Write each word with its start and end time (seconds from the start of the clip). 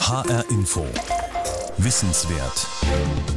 HR 0.00 0.44
Info. 0.50 0.86
Wissenswert. 1.76 2.66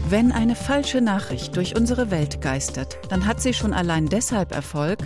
Wenn 0.08 0.31
eine 0.31 0.55
falsche 0.55 1.01
Nachricht 1.01 1.57
durch 1.57 1.75
unsere 1.75 2.11
Welt 2.11 2.39
geistert, 2.39 2.97
dann 3.09 3.25
hat 3.25 3.41
sie 3.41 3.53
schon 3.53 3.73
allein 3.73 4.06
deshalb 4.06 4.53
Erfolg, 4.53 5.00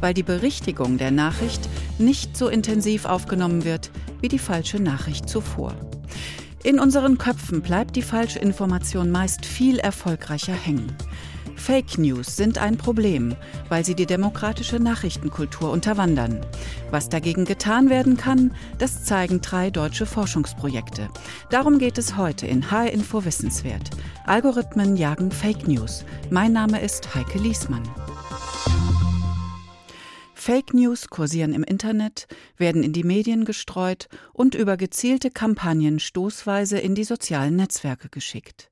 weil 0.00 0.14
die 0.14 0.22
Berichtigung 0.22 0.96
der 0.96 1.10
Nachricht 1.10 1.68
nicht 1.98 2.36
so 2.36 2.48
intensiv 2.48 3.04
aufgenommen 3.04 3.64
wird 3.64 3.90
wie 4.20 4.28
die 4.28 4.38
falsche 4.38 4.80
Nachricht 4.80 5.28
zuvor. 5.28 5.74
In 6.62 6.78
unseren 6.78 7.18
Köpfen 7.18 7.62
bleibt 7.62 7.96
die 7.96 8.02
falsche 8.02 8.38
Information 8.38 9.10
meist 9.10 9.44
viel 9.44 9.78
erfolgreicher 9.78 10.54
hängen. 10.54 10.96
Fake 11.58 11.98
News 11.98 12.36
sind 12.36 12.56
ein 12.56 12.78
Problem, 12.78 13.36
weil 13.68 13.84
sie 13.84 13.94
die 13.94 14.06
demokratische 14.06 14.78
Nachrichtenkultur 14.78 15.70
unterwandern. 15.70 16.40
Was 16.90 17.08
dagegen 17.08 17.44
getan 17.44 17.90
werden 17.90 18.16
kann, 18.16 18.54
das 18.78 19.04
zeigen 19.04 19.40
drei 19.42 19.70
deutsche 19.70 20.06
Forschungsprojekte. 20.06 21.08
Darum 21.50 21.78
geht 21.78 21.98
es 21.98 22.16
heute 22.16 22.46
in 22.46 22.70
HR 22.70 22.90
Info 22.90 23.24
Wissenswert. 23.24 23.90
Algorithmen 24.24 24.96
jagen 24.96 25.30
Fake 25.30 25.68
News. 25.68 26.04
Mein 26.30 26.52
Name 26.52 26.80
ist 26.80 27.14
Heike 27.14 27.38
Liesmann. 27.38 27.82
Fake 30.32 30.72
News 30.72 31.10
kursieren 31.10 31.52
im 31.52 31.64
Internet, 31.64 32.26
werden 32.56 32.82
in 32.82 32.94
die 32.94 33.04
Medien 33.04 33.44
gestreut 33.44 34.08
und 34.32 34.54
über 34.54 34.78
gezielte 34.78 35.30
Kampagnen 35.30 35.98
stoßweise 35.98 36.78
in 36.78 36.94
die 36.94 37.04
sozialen 37.04 37.56
Netzwerke 37.56 38.08
geschickt. 38.08 38.70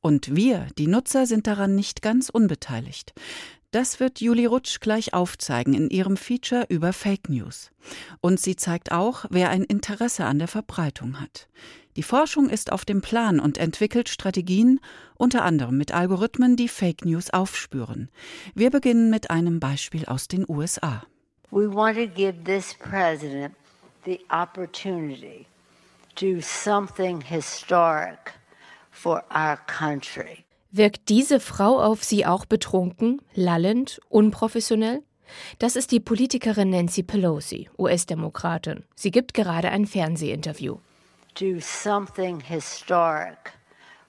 Und 0.00 0.34
wir, 0.34 0.66
die 0.78 0.86
Nutzer, 0.86 1.26
sind 1.26 1.46
daran 1.46 1.74
nicht 1.74 2.02
ganz 2.02 2.28
unbeteiligt. 2.28 3.12
Das 3.72 4.00
wird 4.00 4.20
Julie 4.20 4.48
Rutsch 4.48 4.80
gleich 4.80 5.14
aufzeigen 5.14 5.74
in 5.74 5.90
ihrem 5.90 6.16
Feature 6.16 6.66
über 6.68 6.92
Fake 6.92 7.28
News. 7.28 7.70
Und 8.20 8.40
sie 8.40 8.56
zeigt 8.56 8.90
auch, 8.90 9.26
wer 9.30 9.50
ein 9.50 9.62
Interesse 9.62 10.24
an 10.24 10.40
der 10.40 10.48
Verbreitung 10.48 11.20
hat. 11.20 11.48
Die 11.94 12.02
Forschung 12.02 12.48
ist 12.48 12.72
auf 12.72 12.84
dem 12.84 13.00
Plan 13.00 13.38
und 13.38 13.58
entwickelt 13.58 14.08
Strategien, 14.08 14.80
unter 15.14 15.44
anderem 15.44 15.76
mit 15.76 15.92
Algorithmen, 15.92 16.56
die 16.56 16.66
Fake 16.66 17.04
News 17.04 17.30
aufspüren. 17.30 18.08
Wir 18.54 18.70
beginnen 18.70 19.08
mit 19.08 19.30
einem 19.30 19.60
Beispiel 19.60 20.04
aus 20.06 20.26
den 20.26 20.44
USA. 20.48 21.04
We 21.52 21.72
want 21.72 21.96
to 21.96 22.06
give 22.06 22.44
this 22.44 22.74
president 22.74 23.54
the 24.04 24.20
opportunity 24.30 25.46
to 26.16 26.34
do 26.34 26.40
something 26.40 27.20
historic 27.20 28.39
for 29.00 29.24
our 29.34 29.56
country. 29.66 30.44
Wirkt 30.72 31.08
diese 31.08 31.40
Frau 31.40 31.80
auf 31.80 32.04
Sie 32.04 32.26
auch 32.26 32.44
betrunken, 32.44 33.20
lallend, 33.34 34.00
unprofessionell? 34.08 35.02
Das 35.58 35.76
ist 35.76 35.90
die 35.90 36.00
Politikerin 36.00 36.70
Nancy 36.70 37.02
Pelosi, 37.02 37.68
US-Demokratin. 37.78 38.84
Sie 38.94 39.10
gibt 39.10 39.34
gerade 39.34 39.70
ein 39.70 39.86
Fernsehinterview. 39.86 40.78
Do 41.34 41.60
something 41.60 42.40
historic 42.40 43.52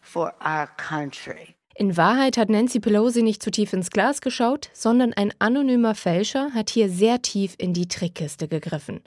for 0.02 0.34
our 0.44 0.68
country. 0.78 1.56
In 1.76 1.96
Wahrheit 1.96 2.38
hat 2.38 2.50
Nancy 2.50 2.80
Pelosi 2.80 3.24
nicht 3.24 3.42
zu 3.42 3.50
tief 3.50 3.74
ins 3.74 3.92
Glas 3.92 4.22
geschaut, 4.22 4.70
sondern 4.74 5.14
ein 5.14 5.34
anonymer 5.40 5.96
Fälscher 5.96 6.52
hat 6.54 6.70
hier 6.70 6.90
sehr 6.90 7.22
tief 7.22 7.56
in 7.58 7.74
die 7.74 7.88
Trickkiste 7.88 8.48
gegriffen. 8.48 9.02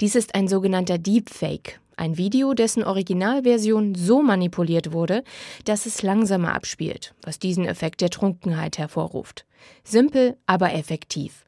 Dies 0.00 0.14
ist 0.14 0.34
ein 0.34 0.48
sogenannter 0.48 0.98
Deepfake, 0.98 1.80
ein 1.98 2.16
Video, 2.16 2.54
dessen 2.54 2.84
Originalversion 2.84 3.94
so 3.94 4.22
manipuliert 4.22 4.92
wurde, 4.92 5.24
dass 5.64 5.86
es 5.86 6.02
langsamer 6.02 6.54
abspielt, 6.54 7.14
was 7.22 7.38
diesen 7.38 7.64
Effekt 7.64 8.00
der 8.00 8.10
Trunkenheit 8.10 8.78
hervorruft. 8.78 9.44
Simpel, 9.84 10.36
aber 10.46 10.74
effektiv. 10.74 11.44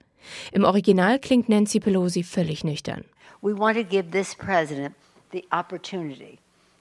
Im 0.52 0.64
Original 0.64 1.18
klingt 1.18 1.48
Nancy 1.48 1.80
Pelosi 1.80 2.22
völlig 2.22 2.64
nüchtern. 2.64 3.04
We 3.42 3.56
want 3.56 3.76
to 3.76 3.84
give 3.84 4.10
this 4.10 4.34
president 4.34 4.94
the 5.32 5.44
opportunity 5.50 6.38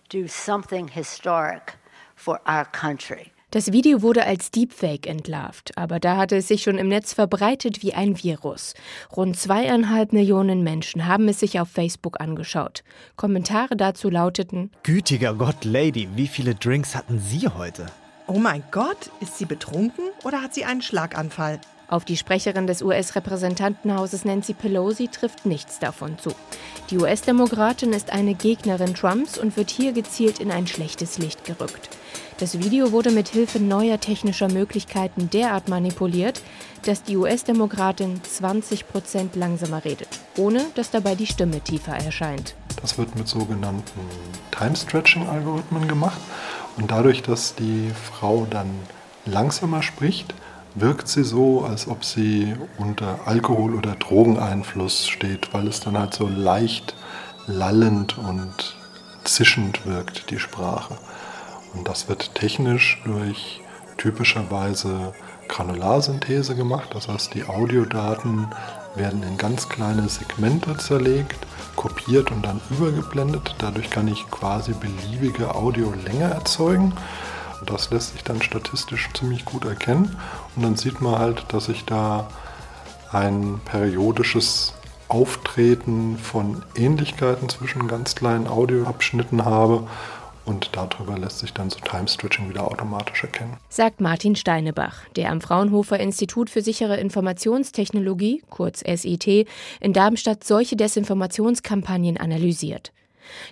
to 0.09 0.21
do 0.21 0.27
something 0.27 0.87
historic 0.89 1.77
for 2.15 2.41
our 2.45 2.65
country. 2.65 3.31
Das 3.51 3.71
Video 3.71 4.03
wurde 4.03 4.27
als 4.27 4.51
Deepfake 4.51 5.07
entlarvt, 5.07 5.75
aber 5.75 5.99
da 5.99 6.17
hatte 6.17 6.35
es 6.35 6.47
sich 6.47 6.61
schon 6.61 6.77
im 6.77 6.87
Netz 6.87 7.13
verbreitet 7.13 7.81
wie 7.81 7.95
ein 7.95 8.21
Virus. 8.21 8.75
Rund 9.17 9.39
zweieinhalb 9.39 10.13
Millionen 10.13 10.61
Menschen 10.61 11.07
haben 11.07 11.27
es 11.27 11.39
sich 11.39 11.59
auf 11.59 11.67
Facebook 11.67 12.21
angeschaut. 12.21 12.83
Kommentare 13.15 13.75
dazu 13.75 14.11
lauteten: 14.11 14.69
Gütiger 14.83 15.33
Gott, 15.33 15.65
Lady, 15.65 16.07
wie 16.13 16.27
viele 16.27 16.53
Drinks 16.53 16.95
hatten 16.95 17.19
Sie 17.19 17.47
heute? 17.47 17.87
Oh 18.27 18.37
mein 18.37 18.61
Gott, 18.69 19.09
ist 19.19 19.39
sie 19.39 19.45
betrunken 19.45 20.05
oder 20.23 20.43
hat 20.43 20.53
sie 20.53 20.65
einen 20.65 20.83
Schlaganfall? 20.83 21.59
Auf 21.87 22.05
die 22.05 22.17
Sprecherin 22.17 22.67
des 22.67 22.83
US-Repräsentantenhauses 22.83 24.25
Nancy 24.25 24.53
Pelosi 24.53 25.07
trifft 25.07 25.47
nichts 25.47 25.79
davon 25.79 26.19
zu. 26.19 26.35
Die 26.91 26.99
US-Demokratin 26.99 27.93
ist 27.93 28.13
eine 28.13 28.35
Gegnerin 28.35 28.93
Trumps 28.93 29.39
und 29.39 29.57
wird 29.57 29.71
hier 29.71 29.91
gezielt 29.91 30.39
in 30.39 30.51
ein 30.51 30.67
schlechtes 30.67 31.17
Licht 31.17 31.45
gerückt. 31.45 31.89
Das 32.37 32.59
Video 32.59 32.91
wurde 32.91 33.11
mit 33.11 33.27
Hilfe 33.27 33.59
neuer 33.59 33.99
technischer 33.99 34.49
Möglichkeiten 34.49 35.29
derart 35.29 35.67
manipuliert, 35.67 36.41
dass 36.83 37.03
die 37.03 37.17
US-Demokratin 37.17 38.21
20 38.23 38.87
Prozent 38.87 39.35
langsamer 39.35 39.83
redet, 39.83 40.07
ohne 40.37 40.65
dass 40.75 40.91
dabei 40.91 41.15
die 41.15 41.27
Stimme 41.27 41.59
tiefer 41.61 41.93
erscheint. 41.93 42.55
Das 42.81 42.97
wird 42.97 43.15
mit 43.17 43.27
sogenannten 43.27 43.99
Time-Stretching-Algorithmen 44.51 45.87
gemacht. 45.87 46.19
Und 46.77 46.91
dadurch, 46.91 47.21
dass 47.21 47.55
die 47.55 47.91
Frau 48.09 48.47
dann 48.49 48.69
langsamer 49.25 49.81
spricht, 49.81 50.33
wirkt 50.75 51.07
sie 51.07 51.23
so, 51.23 51.65
als 51.65 51.87
ob 51.87 52.05
sie 52.05 52.55
unter 52.77 53.19
Alkohol- 53.25 53.75
oder 53.75 53.95
Drogeneinfluss 53.95 55.07
steht, 55.07 55.53
weil 55.53 55.67
es 55.67 55.81
dann 55.81 55.97
halt 55.97 56.13
so 56.13 56.27
leicht 56.27 56.95
lallend 57.47 58.17
und 58.17 58.77
zischend 59.23 59.85
wirkt, 59.85 60.29
die 60.29 60.39
Sprache. 60.39 60.97
Und 61.73 61.87
das 61.87 62.07
wird 62.09 62.35
technisch 62.35 63.01
durch 63.05 63.61
typischerweise 63.97 65.13
Granularsynthese 65.47 66.55
gemacht. 66.55 66.89
Das 66.93 67.07
heißt, 67.07 67.33
die 67.33 67.43
Audiodaten 67.43 68.47
werden 68.95 69.23
in 69.23 69.37
ganz 69.37 69.67
kleine 69.67 70.07
Segmente 70.07 70.77
zerlegt, 70.77 71.37
kopiert 71.75 72.31
und 72.31 72.45
dann 72.45 72.61
übergeblendet. 72.69 73.55
Dadurch 73.57 73.89
kann 73.89 74.07
ich 74.07 74.29
quasi 74.31 74.73
beliebige 74.73 75.53
Audiolänge 75.55 76.25
erzeugen. 76.25 76.93
Das 77.65 77.91
lässt 77.91 78.13
sich 78.13 78.23
dann 78.23 78.41
statistisch 78.41 79.09
ziemlich 79.13 79.43
gut 79.45 79.65
erkennen. 79.65 80.15
Und 80.55 80.63
dann 80.63 80.75
sieht 80.77 81.01
man 81.01 81.19
halt, 81.19 81.45
dass 81.49 81.67
ich 81.67 81.85
da 81.85 82.29
ein 83.11 83.59
periodisches 83.65 84.73
Auftreten 85.07 86.17
von 86.19 86.63
Ähnlichkeiten 86.75 87.49
zwischen 87.49 87.87
ganz 87.87 88.15
kleinen 88.15 88.47
Audioabschnitten 88.47 89.43
habe 89.43 89.87
und 90.49 90.71
darüber 90.73 91.15
lässt 91.15 91.39
sich 91.39 91.53
dann 91.53 91.69
so 91.69 91.79
Time-Stretching 91.79 92.49
wieder 92.49 92.65
automatisch 92.65 93.23
erkennen. 93.23 93.57
Sagt 93.69 94.01
Martin 94.01 94.35
Steinebach, 94.35 95.07
der 95.15 95.29
am 95.29 95.41
Fraunhofer 95.41 95.99
Institut 95.99 96.49
für 96.49 96.63
sichere 96.63 96.97
Informationstechnologie, 96.97 98.41
kurz 98.49 98.79
SIT, 98.79 99.47
in 99.79 99.93
Darmstadt 99.93 100.43
solche 100.43 100.75
Desinformationskampagnen 100.75 102.17
analysiert. 102.17 102.91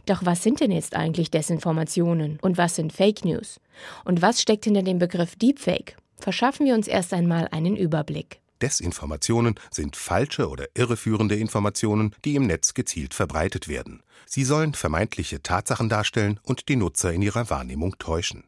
Doch 0.08 0.26
was 0.26 0.42
sind 0.42 0.60
denn 0.60 0.72
jetzt 0.72 0.96
eigentlich 0.96 1.30
Desinformationen 1.30 2.40
und 2.42 2.58
was 2.58 2.76
sind 2.76 2.92
Fake 2.92 3.24
News? 3.24 3.60
Und 4.04 4.24
was 4.24 4.42
steckt 4.42 4.66
hinter 4.66 4.82
dem 4.82 4.98
Begriff 4.98 5.36
Deepfake? 5.36 5.98
Verschaffen 6.20 6.66
wir 6.66 6.74
uns 6.74 6.88
erst 6.88 7.14
einmal 7.14 7.48
einen 7.52 7.78
Überblick. 7.78 8.40
Desinformationen 8.62 9.56
sind 9.72 9.96
falsche 9.96 10.50
oder 10.50 10.68
irreführende 10.74 11.36
Informationen, 11.36 12.16
die 12.26 12.36
im 12.36 12.48
Netz 12.48 12.74
gezielt 12.74 13.14
verbreitet 13.14 13.68
werden. 13.68 14.04
Sie 14.26 14.44
sollen 14.44 14.74
vermeintliche 14.74 15.42
Tatsachen 15.42 15.90
darstellen 15.90 16.40
und 16.44 16.70
die 16.70 16.76
Nutzer 16.76 17.14
in 17.14 17.22
ihrer 17.22 17.50
Wahrnehmung 17.50 17.98
täuschen. 17.98 18.44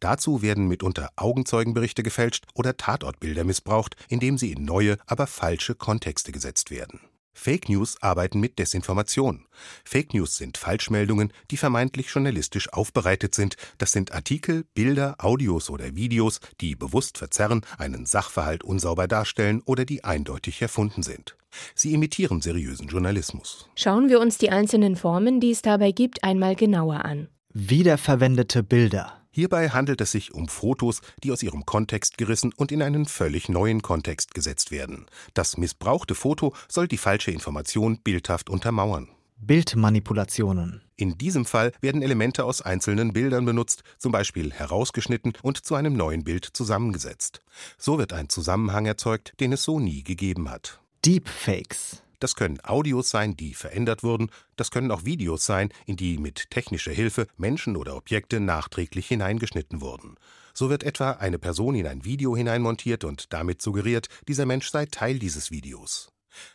Dazu 0.00 0.42
werden 0.42 0.68
mitunter 0.68 1.10
Augenzeugenberichte 1.16 2.02
gefälscht 2.02 2.46
oder 2.54 2.76
Tatortbilder 2.76 3.44
missbraucht, 3.44 3.96
indem 4.08 4.38
sie 4.38 4.52
in 4.52 4.64
neue, 4.64 4.98
aber 5.06 5.26
falsche 5.26 5.74
Kontexte 5.74 6.32
gesetzt 6.32 6.70
werden. 6.70 7.00
Fake 7.34 7.68
News 7.68 8.00
arbeiten 8.00 8.40
mit 8.40 8.58
Desinformation. 8.58 9.44
Fake 9.84 10.14
News 10.14 10.36
sind 10.36 10.56
Falschmeldungen, 10.56 11.32
die 11.50 11.56
vermeintlich 11.56 12.08
journalistisch 12.08 12.72
aufbereitet 12.72 13.34
sind. 13.34 13.56
Das 13.78 13.92
sind 13.92 14.12
Artikel, 14.12 14.64
Bilder, 14.74 15.16
Audios 15.18 15.68
oder 15.68 15.94
Videos, 15.96 16.40
die 16.60 16.76
bewusst 16.76 17.18
verzerren, 17.18 17.62
einen 17.76 18.06
Sachverhalt 18.06 18.64
unsauber 18.64 19.08
darstellen 19.08 19.62
oder 19.66 19.84
die 19.84 20.04
eindeutig 20.04 20.62
erfunden 20.62 21.02
sind. 21.02 21.36
Sie 21.74 21.92
imitieren 21.92 22.40
seriösen 22.40 22.88
Journalismus. 22.88 23.68
Schauen 23.76 24.08
wir 24.08 24.20
uns 24.20 24.38
die 24.38 24.50
einzelnen 24.50 24.96
Formen, 24.96 25.40
die 25.40 25.50
es 25.50 25.62
dabei 25.62 25.92
gibt, 25.92 26.24
einmal 26.24 26.56
genauer 26.56 27.04
an. 27.04 27.28
Wiederverwendete 27.52 28.62
Bilder. 28.62 29.23
Hierbei 29.34 29.70
handelt 29.70 30.00
es 30.00 30.12
sich 30.12 30.32
um 30.32 30.46
Fotos, 30.46 31.00
die 31.24 31.32
aus 31.32 31.42
ihrem 31.42 31.66
Kontext 31.66 32.18
gerissen 32.18 32.52
und 32.56 32.70
in 32.70 32.82
einen 32.82 33.04
völlig 33.04 33.48
neuen 33.48 33.82
Kontext 33.82 34.32
gesetzt 34.32 34.70
werden. 34.70 35.06
Das 35.34 35.56
missbrauchte 35.56 36.14
Foto 36.14 36.54
soll 36.68 36.86
die 36.86 36.98
falsche 36.98 37.32
Information 37.32 37.98
bildhaft 37.98 38.48
untermauern. 38.48 39.08
Bildmanipulationen. 39.38 40.82
In 40.94 41.18
diesem 41.18 41.46
Fall 41.46 41.72
werden 41.80 42.00
Elemente 42.00 42.44
aus 42.44 42.62
einzelnen 42.62 43.12
Bildern 43.12 43.44
benutzt, 43.44 43.82
zum 43.98 44.12
Beispiel 44.12 44.52
herausgeschnitten 44.52 45.32
und 45.42 45.64
zu 45.66 45.74
einem 45.74 45.94
neuen 45.94 46.22
Bild 46.22 46.44
zusammengesetzt. 46.44 47.40
So 47.76 47.98
wird 47.98 48.12
ein 48.12 48.28
Zusammenhang 48.28 48.86
erzeugt, 48.86 49.32
den 49.40 49.52
es 49.52 49.64
so 49.64 49.80
nie 49.80 50.04
gegeben 50.04 50.48
hat. 50.48 50.78
Deepfakes. 51.04 52.03
Das 52.24 52.36
können 52.36 52.58
Audios 52.64 53.10
sein, 53.10 53.36
die 53.36 53.52
verändert 53.52 54.02
wurden, 54.02 54.30
das 54.56 54.70
können 54.70 54.90
auch 54.90 55.04
Videos 55.04 55.44
sein, 55.44 55.68
in 55.84 55.96
die 55.96 56.16
mit 56.16 56.48
technischer 56.48 56.90
Hilfe 56.90 57.26
Menschen 57.36 57.76
oder 57.76 57.94
Objekte 57.96 58.40
nachträglich 58.40 59.08
hineingeschnitten 59.08 59.82
wurden. 59.82 60.14
So 60.54 60.70
wird 60.70 60.84
etwa 60.84 61.10
eine 61.10 61.38
Person 61.38 61.74
in 61.74 61.86
ein 61.86 62.06
Video 62.06 62.34
hineinmontiert 62.34 63.04
und 63.04 63.34
damit 63.34 63.60
suggeriert, 63.60 64.08
dieser 64.26 64.46
Mensch 64.46 64.70
sei 64.70 64.86
Teil 64.86 65.18
dieses 65.18 65.50
Videos. 65.50 66.08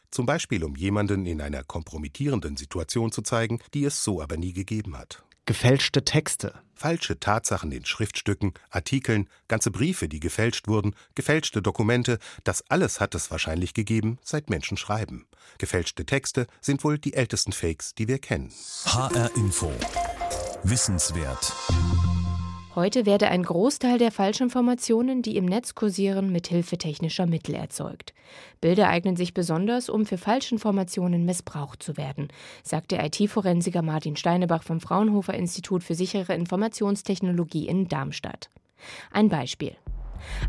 Zum 0.10 0.26
Beispiel, 0.26 0.64
um 0.64 0.76
jemanden 0.76 1.28
in 1.28 1.40
einer 1.40 1.64
kompromittierenden 1.64 2.58
Situation 2.58 3.12
zu 3.12 3.22
zeigen, 3.22 3.60
die 3.76 3.86
es 3.86 4.04
so 4.04 4.24
aber 4.24 4.38
nie 4.38 4.54
gegeben 4.54 4.98
hat. 4.98 5.24
Gefälschte 5.50 6.06
Texte. 6.06 6.54
Falsche 6.76 7.20
Tatsachen 7.20 7.72
in 7.72 7.84
Schriftstücken, 7.84 8.54
Artikeln, 8.70 9.28
ganze 9.48 9.72
Briefe, 9.72 10.08
die 10.08 10.20
gefälscht 10.20 10.68
wurden, 10.68 10.94
gefälschte 11.16 11.64
Dokumente, 11.64 12.20
das 12.44 12.64
alles 12.70 13.00
hat 13.00 13.16
es 13.16 13.32
wahrscheinlich 13.32 13.74
gegeben, 13.74 14.20
seit 14.22 14.52
Menschen 14.52 14.78
schreiben. 14.78 15.26
Gefälschte 15.58 16.06
Texte 16.06 16.46
sind 16.62 16.84
wohl 16.84 17.00
die 17.00 17.16
ältesten 17.16 17.52
Fakes, 17.52 17.96
die 17.96 18.08
wir 18.08 18.20
kennen. 18.20 18.54
HR 18.86 19.36
Info. 19.36 19.74
Wissenswert. 20.62 21.52
Heute 22.76 23.08
werde 23.08 23.30
ein 23.30 23.42
Großteil 23.42 23.98
der 23.98 24.12
Falschinformationen, 24.12 25.24
die 25.24 25.38
im 25.38 25.46
Netz 25.46 25.74
kursieren, 25.74 26.32
mit 26.32 26.48
Hilfe 26.48 26.78
technischer 26.78 27.26
Mittel 27.26 27.56
erzeugt. 27.56 28.14
Bilder 28.62 28.90
eignen 28.90 29.16
sich 29.16 29.34
besonders, 29.34 29.90
um 29.90 30.06
für 30.06 30.20
Falschinformationen 30.20 31.26
missbraucht 31.26 31.82
zu 31.82 31.98
werden, 31.98 32.28
sagt 32.64 32.92
der 32.92 33.04
IT-Forensiker 33.04 33.82
Martin 33.82 34.16
Steinebach 34.16 34.62
vom 34.62 34.82
Fraunhofer 34.82 35.34
Institut 35.34 35.84
für 35.84 35.96
sichere 35.96 36.36
Informationstechnologie 36.36 37.68
in 37.68 37.88
Darmstadt. 37.88 38.52
Ein 39.12 39.30
Beispiel. 39.30 39.76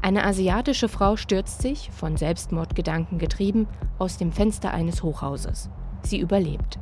Eine 0.02 0.24
asiatische 0.24 0.88
Frau 0.88 1.16
stürzt 1.16 1.62
sich, 1.62 1.90
von 1.90 2.18
Selbstmordgedanken 2.18 3.18
getrieben, 3.18 3.66
aus 3.98 4.18
dem 4.18 4.30
Fenster 4.30 4.74
eines 4.74 5.02
Hochhauses. 5.02 5.70
Sie 6.02 6.18
überlebt. 6.18 6.78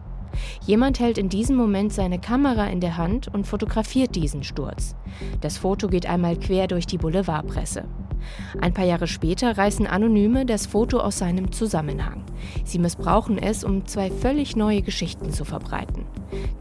Jemand 0.66 1.00
hält 1.00 1.18
in 1.18 1.28
diesem 1.28 1.56
Moment 1.56 1.92
seine 1.92 2.18
Kamera 2.18 2.66
in 2.66 2.80
der 2.80 2.96
Hand 2.96 3.28
und 3.28 3.46
fotografiert 3.46 4.14
diesen 4.14 4.44
Sturz. 4.44 4.94
Das 5.40 5.58
Foto 5.58 5.88
geht 5.88 6.06
einmal 6.06 6.36
quer 6.36 6.66
durch 6.66 6.86
die 6.86 6.98
Boulevardpresse. 6.98 7.84
Ein 8.60 8.74
paar 8.74 8.84
Jahre 8.84 9.06
später 9.06 9.56
reißen 9.56 9.86
Anonyme 9.86 10.44
das 10.44 10.66
Foto 10.66 10.98
aus 10.98 11.18
seinem 11.18 11.52
Zusammenhang. 11.52 12.22
Sie 12.64 12.78
missbrauchen 12.78 13.38
es, 13.38 13.64
um 13.64 13.86
zwei 13.86 14.10
völlig 14.10 14.56
neue 14.56 14.82
Geschichten 14.82 15.32
zu 15.32 15.44
verbreiten. 15.44 16.04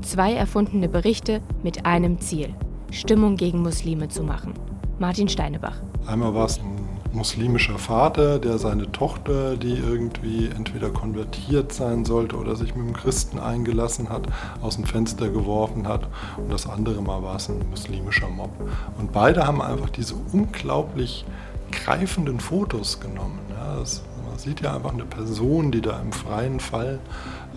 Zwei 0.01 0.33
erfundene 0.33 0.87
Berichte 0.89 1.41
mit 1.63 1.85
einem 1.85 2.19
Ziel: 2.19 2.53
Stimmung 2.91 3.35
gegen 3.35 3.61
Muslime 3.61 4.07
zu 4.07 4.23
machen. 4.23 4.53
Martin 4.99 5.27
Steinebach. 5.27 5.81
Einmal 6.05 6.33
war 6.33 6.45
es 6.45 6.59
ein 6.59 6.76
muslimischer 7.13 7.77
Vater, 7.77 8.39
der 8.39 8.57
seine 8.57 8.91
Tochter, 8.91 9.55
die 9.57 9.75
irgendwie 9.75 10.49
entweder 10.55 10.89
konvertiert 10.89 11.73
sein 11.73 12.05
sollte 12.05 12.37
oder 12.37 12.55
sich 12.55 12.75
mit 12.75 12.85
dem 12.85 12.93
Christen 12.93 13.39
eingelassen 13.39 14.09
hat, 14.09 14.27
aus 14.61 14.75
dem 14.75 14.85
Fenster 14.85 15.29
geworfen 15.29 15.87
hat. 15.87 16.07
Und 16.37 16.51
das 16.51 16.67
andere 16.67 17.01
Mal 17.01 17.23
war 17.23 17.35
es 17.35 17.49
ein 17.49 17.69
muslimischer 17.69 18.29
Mob. 18.29 18.51
Und 18.97 19.11
beide 19.11 19.45
haben 19.45 19.61
einfach 19.61 19.89
diese 19.89 20.15
unglaublich 20.31 21.25
greifenden 21.71 22.39
Fotos 22.39 22.99
genommen. 22.99 23.39
Ja, 23.49 23.79
das, 23.79 24.03
man 24.27 24.37
sieht 24.37 24.61
ja 24.61 24.75
einfach 24.75 24.93
eine 24.93 25.05
Person, 25.05 25.71
die 25.71 25.81
da 25.81 25.99
im 25.99 26.11
freien 26.11 26.59
Fall 26.59 26.99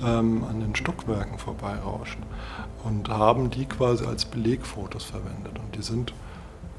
ähm, 0.04 0.44
an 0.48 0.60
den 0.60 0.74
Stockwerken 0.74 1.38
vorbeirauscht. 1.38 2.18
Und 2.84 3.10
haben 3.10 3.50
die 3.50 3.66
quasi 3.66 4.06
als 4.06 4.24
Belegfotos 4.24 5.04
verwendet. 5.04 5.58
Und 5.58 5.76
die 5.76 5.82
sind 5.82 6.14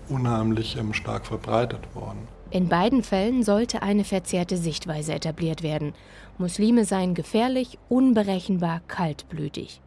unheimlich 0.09 0.77
ähm, 0.77 0.94
stark 0.94 1.25
verbreitet 1.25 1.81
worden. 1.94 2.27
In 2.51 2.68
beiden 2.68 3.01
Fällen 3.01 3.44
sollte 3.44 3.81
eine 3.81 4.03
verzerrte 4.03 4.57
Sichtweise 4.57 5.13
etabliert 5.13 5.63
werden. 5.63 5.94
Muslime 6.38 6.83
seien 6.83 7.13
gefährlich, 7.13 7.80
unberechenbar, 7.88 8.81
kaltblütig. 8.89 9.80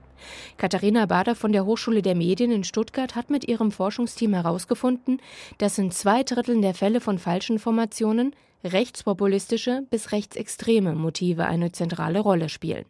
Katharina 0.56 1.04
Bader 1.04 1.34
von 1.34 1.52
der 1.52 1.66
Hochschule 1.66 2.00
der 2.00 2.14
Medien 2.14 2.50
in 2.50 2.64
Stuttgart 2.64 3.14
hat 3.14 3.28
mit 3.28 3.46
ihrem 3.46 3.70
Forschungsteam 3.70 4.32
herausgefunden, 4.32 5.20
dass 5.58 5.76
in 5.76 5.90
zwei 5.90 6.22
Dritteln 6.22 6.62
der 6.62 6.72
Fälle 6.72 7.02
von 7.02 7.18
Falschinformationen 7.18 8.34
rechtspopulistische 8.64 9.82
bis 9.90 10.12
rechtsextreme 10.12 10.94
Motive 10.94 11.44
eine 11.44 11.70
zentrale 11.72 12.20
Rolle 12.20 12.48
spielen. 12.48 12.86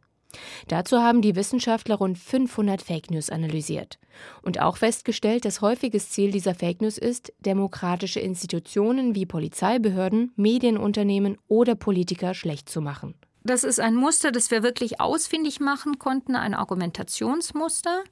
Dazu 0.69 0.99
haben 0.99 1.23
die 1.23 1.37
Wissenschaftler 1.37 1.97
rund 1.97 2.19
500 2.19 2.83
Fake 2.83 3.11
News 3.11 3.31
analysiert 3.31 3.99
und 4.43 4.61
auch 4.61 4.77
festgestellt, 4.77 5.45
dass 5.45 5.61
häufiges 5.61 6.11
Ziel 6.11 6.31
dieser 6.31 6.55
Fake 6.55 6.81
News 6.81 6.99
ist, 6.99 7.33
demokratische 7.41 8.21
Institutionen 8.21 9.15
wie 9.15 9.27
Polizeibehörden, 9.27 10.33
Medienunternehmen 10.37 11.39
oder 11.49 11.75
Politiker 11.75 12.35
schlecht 12.35 12.69
zu 12.69 12.81
machen. 12.81 13.15
Das 13.43 13.63
ist 13.63 13.79
ein 13.79 13.95
Muster, 13.95 14.33
das 14.33 14.51
wir 14.51 14.63
wirklich 14.63 15.01
ausfindig 15.01 15.61
machen 15.61 15.99
konnten, 15.99 16.35
ein 16.35 16.55
Argumentationsmuster. 16.55 18.03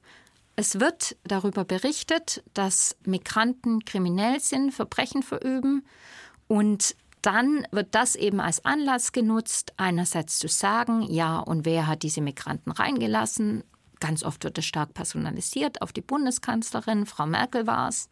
Es 0.55 0.79
wird 0.79 1.15
darüber 1.23 1.65
berichtet, 1.65 2.43
dass 2.53 2.95
Migranten 3.03 3.83
kriminell 3.83 4.39
sind, 4.39 4.71
Verbrechen 4.71 5.23
verüben 5.23 5.83
und 6.47 6.95
dann 7.23 7.65
wird 7.71 7.95
das 7.95 8.15
eben 8.15 8.39
als 8.39 8.63
Anlass 8.65 9.13
genutzt, 9.13 9.73
einerseits 9.77 10.37
zu 10.39 10.47
sagen, 10.47 11.01
ja, 11.03 11.39
und 11.39 11.65
wer 11.65 11.87
hat 11.87 12.03
diese 12.03 12.21
Migranten 12.21 12.71
reingelassen? 12.71 13.63
Ganz 13.99 14.23
oft 14.23 14.43
wird 14.43 14.57
es 14.57 14.65
stark 14.65 14.93
personalisiert 14.93 15.81
auf 15.81 15.93
die 15.93 16.01
Bundeskanzlerin, 16.01 17.05
Frau 17.05 17.25
Merkel 17.25 17.65
war 17.65 17.87
es. 17.87 18.09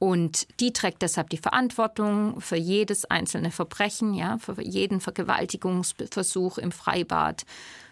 Und 0.00 0.48
die 0.60 0.72
trägt 0.72 1.02
deshalb 1.02 1.30
die 1.30 1.38
Verantwortung 1.38 2.40
für 2.40 2.56
jedes 2.56 3.04
einzelne 3.04 3.52
Verbrechen, 3.52 4.14
ja, 4.14 4.38
für 4.38 4.60
jeden 4.60 5.00
Vergewaltigungsversuch 5.00 6.58
im 6.58 6.72
Freibad, 6.72 7.44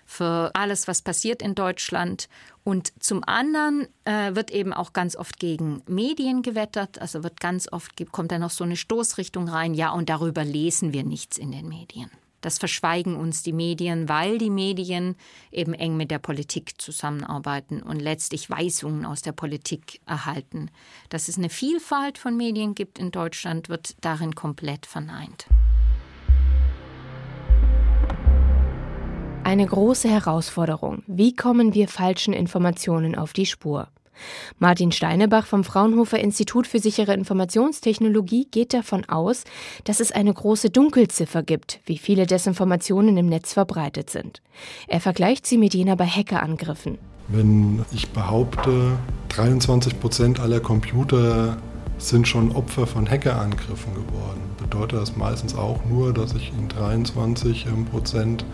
für 0.08 0.50
alles, 0.54 0.88
was 0.88 1.02
passiert 1.02 1.42
in 1.42 1.54
Deutschland. 1.54 2.30
Und 2.64 2.92
zum 2.98 3.22
anderen 3.24 3.88
äh, 4.06 4.34
wird 4.34 4.50
eben 4.50 4.72
auch 4.72 4.94
ganz 4.94 5.14
oft 5.14 5.38
gegen 5.38 5.82
Medien 5.86 6.40
gewettert. 6.40 6.98
Also 6.98 7.22
wird 7.22 7.40
ganz 7.40 7.70
oft 7.70 7.92
kommt 8.10 8.32
da 8.32 8.38
noch 8.38 8.50
so 8.50 8.64
eine 8.64 8.76
Stoßrichtung 8.76 9.50
rein. 9.50 9.74
Ja, 9.74 9.90
und 9.92 10.08
darüber 10.08 10.44
lesen 10.44 10.94
wir 10.94 11.04
nichts 11.04 11.36
in 11.36 11.52
den 11.52 11.68
Medien. 11.68 12.10
Das 12.40 12.56
verschweigen 12.56 13.16
uns 13.16 13.42
die 13.42 13.52
Medien, 13.52 14.08
weil 14.08 14.38
die 14.38 14.48
Medien 14.48 15.14
eben 15.52 15.74
eng 15.74 15.98
mit 15.98 16.10
der 16.10 16.20
Politik 16.20 16.80
zusammenarbeiten 16.80 17.82
und 17.82 18.00
letztlich 18.00 18.48
Weisungen 18.48 19.04
aus 19.04 19.20
der 19.20 19.32
Politik 19.32 20.00
erhalten. 20.06 20.70
Dass 21.10 21.28
es 21.28 21.36
eine 21.36 21.50
Vielfalt 21.50 22.16
von 22.16 22.34
Medien 22.34 22.74
gibt 22.74 22.98
in 22.98 23.10
Deutschland, 23.10 23.68
wird 23.68 23.94
darin 24.00 24.34
komplett 24.34 24.86
verneint. 24.86 25.48
Eine 29.48 29.64
große 29.64 30.10
Herausforderung. 30.10 31.02
Wie 31.06 31.34
kommen 31.34 31.72
wir 31.72 31.88
falschen 31.88 32.34
Informationen 32.34 33.14
auf 33.14 33.32
die 33.32 33.46
Spur? 33.46 33.88
Martin 34.58 34.92
Steinebach 34.92 35.46
vom 35.46 35.64
Fraunhofer 35.64 36.20
Institut 36.20 36.66
für 36.66 36.80
sichere 36.80 37.14
Informationstechnologie 37.14 38.46
geht 38.50 38.74
davon 38.74 39.08
aus, 39.08 39.44
dass 39.84 40.00
es 40.00 40.12
eine 40.12 40.34
große 40.34 40.68
Dunkelziffer 40.68 41.42
gibt, 41.42 41.80
wie 41.86 41.96
viele 41.96 42.26
Desinformationen 42.26 43.16
im 43.16 43.30
Netz 43.30 43.54
verbreitet 43.54 44.10
sind. 44.10 44.42
Er 44.86 45.00
vergleicht 45.00 45.46
sie 45.46 45.56
mit 45.56 45.72
jener 45.72 45.96
bei 45.96 46.06
Hackerangriffen. 46.06 46.98
Wenn 47.28 47.86
ich 47.90 48.10
behaupte, 48.10 48.98
23 49.30 49.98
Prozent 49.98 50.40
aller 50.40 50.60
Computer 50.60 51.56
sind 51.98 52.28
schon 52.28 52.52
Opfer 52.54 52.86
von 52.86 53.08
Hackerangriffen 53.08 53.92
geworden, 53.94 54.40
bedeutet 54.56 55.00
das 55.00 55.16
meistens 55.16 55.54
auch 55.54 55.84
nur, 55.84 56.14
dass 56.14 56.32
ich 56.34 56.52
in 56.56 56.68
23 56.68 57.66
Prozent 57.90 58.44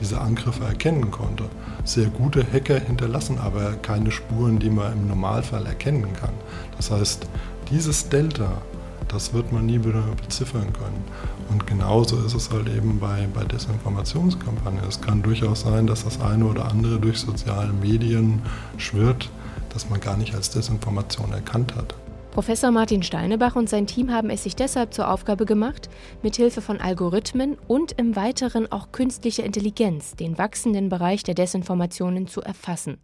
diese 0.00 0.20
Angriffe 0.20 0.64
erkennen 0.64 1.10
konnte. 1.10 1.44
Sehr 1.84 2.06
gute 2.06 2.44
Hacker 2.50 2.78
hinterlassen 2.78 3.38
aber 3.38 3.72
keine 3.74 4.10
Spuren, 4.10 4.58
die 4.58 4.70
man 4.70 4.92
im 4.92 5.08
Normalfall 5.08 5.66
erkennen 5.66 6.12
kann. 6.20 6.34
Das 6.76 6.90
heißt, 6.90 7.26
dieses 7.70 8.08
Delta, 8.08 8.62
das 9.08 9.34
wird 9.34 9.52
man 9.52 9.66
nie 9.66 9.80
wieder 9.80 10.02
beziffern 10.20 10.72
können. 10.72 11.04
Und 11.50 11.66
genauso 11.66 12.18
ist 12.24 12.34
es 12.34 12.50
halt 12.50 12.68
eben 12.68 12.98
bei, 12.98 13.28
bei 13.34 13.44
Desinformationskampagnen. 13.44 14.84
Es 14.88 15.00
kann 15.00 15.22
durchaus 15.22 15.62
sein, 15.62 15.86
dass 15.86 16.04
das 16.04 16.20
eine 16.20 16.46
oder 16.46 16.66
andere 16.70 16.98
durch 16.98 17.18
soziale 17.18 17.72
Medien 17.72 18.42
schwirrt, 18.78 19.28
das 19.70 19.90
man 19.90 20.00
gar 20.00 20.16
nicht 20.16 20.34
als 20.34 20.50
Desinformation 20.50 21.32
erkannt 21.32 21.74
hat. 21.76 21.94
Professor 22.32 22.70
Martin 22.70 23.02
Steinebach 23.02 23.56
und 23.56 23.68
sein 23.68 23.86
Team 23.86 24.10
haben 24.10 24.30
es 24.30 24.44
sich 24.44 24.56
deshalb 24.56 24.94
zur 24.94 25.10
Aufgabe 25.10 25.44
gemacht, 25.44 25.90
mithilfe 26.22 26.62
von 26.62 26.80
Algorithmen 26.80 27.58
und 27.68 27.92
im 27.98 28.16
Weiteren 28.16 28.72
auch 28.72 28.90
künstlicher 28.90 29.44
Intelligenz 29.44 30.16
den 30.16 30.38
wachsenden 30.38 30.88
Bereich 30.88 31.22
der 31.24 31.34
Desinformationen 31.34 32.26
zu 32.28 32.40
erfassen. 32.40 32.96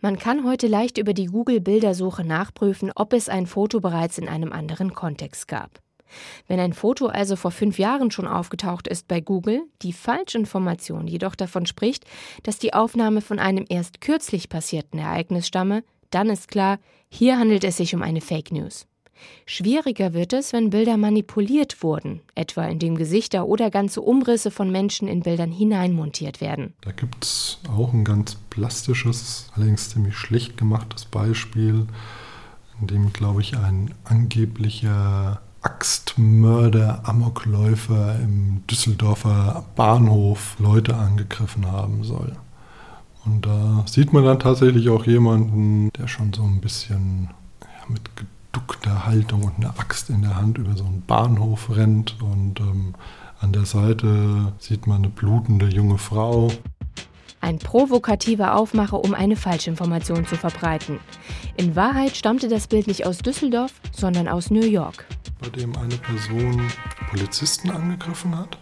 Man 0.00 0.18
kann 0.18 0.46
heute 0.46 0.66
leicht 0.66 0.96
über 0.96 1.12
die 1.12 1.26
Google-Bildersuche 1.26 2.24
nachprüfen, 2.24 2.90
ob 2.94 3.12
es 3.12 3.28
ein 3.28 3.46
Foto 3.46 3.80
bereits 3.80 4.16
in 4.16 4.30
einem 4.30 4.50
anderen 4.50 4.94
Kontext 4.94 5.46
gab. 5.46 5.80
Wenn 6.48 6.60
ein 6.60 6.72
Foto 6.72 7.06
also 7.06 7.36
vor 7.36 7.50
fünf 7.50 7.78
Jahren 7.78 8.10
schon 8.10 8.26
aufgetaucht 8.26 8.88
ist 8.88 9.08
bei 9.08 9.20
Google, 9.20 9.64
die 9.82 9.92
Falschinformation 9.92 11.06
jedoch 11.06 11.34
davon 11.34 11.66
spricht, 11.66 12.04
dass 12.44 12.58
die 12.58 12.72
Aufnahme 12.72 13.20
von 13.20 13.38
einem 13.38 13.66
erst 13.68 14.00
kürzlich 14.00 14.48
passierten 14.48 14.98
Ereignis 14.98 15.46
stamme, 15.46 15.82
dann 16.14 16.30
ist 16.30 16.48
klar, 16.48 16.78
hier 17.08 17.38
handelt 17.38 17.64
es 17.64 17.76
sich 17.76 17.94
um 17.94 18.02
eine 18.02 18.20
Fake 18.20 18.52
News. 18.52 18.86
Schwieriger 19.46 20.12
wird 20.12 20.32
es, 20.32 20.52
wenn 20.52 20.70
Bilder 20.70 20.96
manipuliert 20.96 21.82
wurden, 21.82 22.20
etwa 22.34 22.64
indem 22.66 22.96
Gesichter 22.96 23.46
oder 23.46 23.70
ganze 23.70 24.00
Umrisse 24.00 24.50
von 24.50 24.70
Menschen 24.70 25.08
in 25.08 25.20
Bildern 25.20 25.52
hineinmontiert 25.52 26.40
werden. 26.40 26.74
Da 26.80 26.92
gibt 26.92 27.24
es 27.24 27.58
auch 27.74 27.92
ein 27.92 28.04
ganz 28.04 28.36
plastisches, 28.50 29.50
allerdings 29.54 29.90
ziemlich 29.90 30.16
schlecht 30.16 30.56
gemachtes 30.56 31.04
Beispiel, 31.04 31.86
in 32.80 32.86
dem, 32.86 33.12
glaube 33.12 33.40
ich, 33.40 33.56
ein 33.56 33.94
angeblicher 34.04 35.40
Axtmörder, 35.62 37.02
Amokläufer 37.04 38.16
im 38.20 38.66
Düsseldorfer 38.66 39.64
Bahnhof 39.76 40.56
Leute 40.58 40.96
angegriffen 40.96 41.70
haben 41.70 42.04
soll. 42.04 42.36
Und 43.24 43.46
da 43.46 43.84
sieht 43.86 44.12
man 44.12 44.24
dann 44.24 44.38
tatsächlich 44.38 44.88
auch 44.90 45.06
jemanden, 45.06 45.90
der 45.92 46.08
schon 46.08 46.32
so 46.32 46.42
ein 46.42 46.60
bisschen 46.60 47.30
ja, 47.62 47.86
mit 47.88 48.02
geduckter 48.16 49.06
Haltung 49.06 49.44
und 49.44 49.56
einer 49.56 49.78
Axt 49.78 50.10
in 50.10 50.22
der 50.22 50.36
Hand 50.36 50.58
über 50.58 50.76
so 50.76 50.84
einen 50.84 51.02
Bahnhof 51.06 51.74
rennt. 51.74 52.16
Und 52.20 52.60
ähm, 52.60 52.94
an 53.40 53.52
der 53.52 53.64
Seite 53.64 54.52
sieht 54.58 54.86
man 54.86 54.98
eine 54.98 55.08
blutende 55.08 55.66
junge 55.68 55.98
Frau. 55.98 56.50
Ein 57.40 57.58
provokativer 57.58 58.56
Aufmacher, 58.56 59.04
um 59.04 59.12
eine 59.12 59.36
Falschinformation 59.36 60.26
zu 60.26 60.36
verbreiten. 60.36 60.98
In 61.58 61.76
Wahrheit 61.76 62.16
stammte 62.16 62.48
das 62.48 62.68
Bild 62.68 62.86
nicht 62.86 63.06
aus 63.06 63.18
Düsseldorf, 63.18 63.72
sondern 63.92 64.28
aus 64.28 64.50
New 64.50 64.64
York. 64.64 65.04
Bei 65.40 65.50
dem 65.50 65.76
eine 65.76 65.96
Person 65.96 66.62
Polizisten 67.10 67.70
angegriffen 67.70 68.36
hat. 68.38 68.56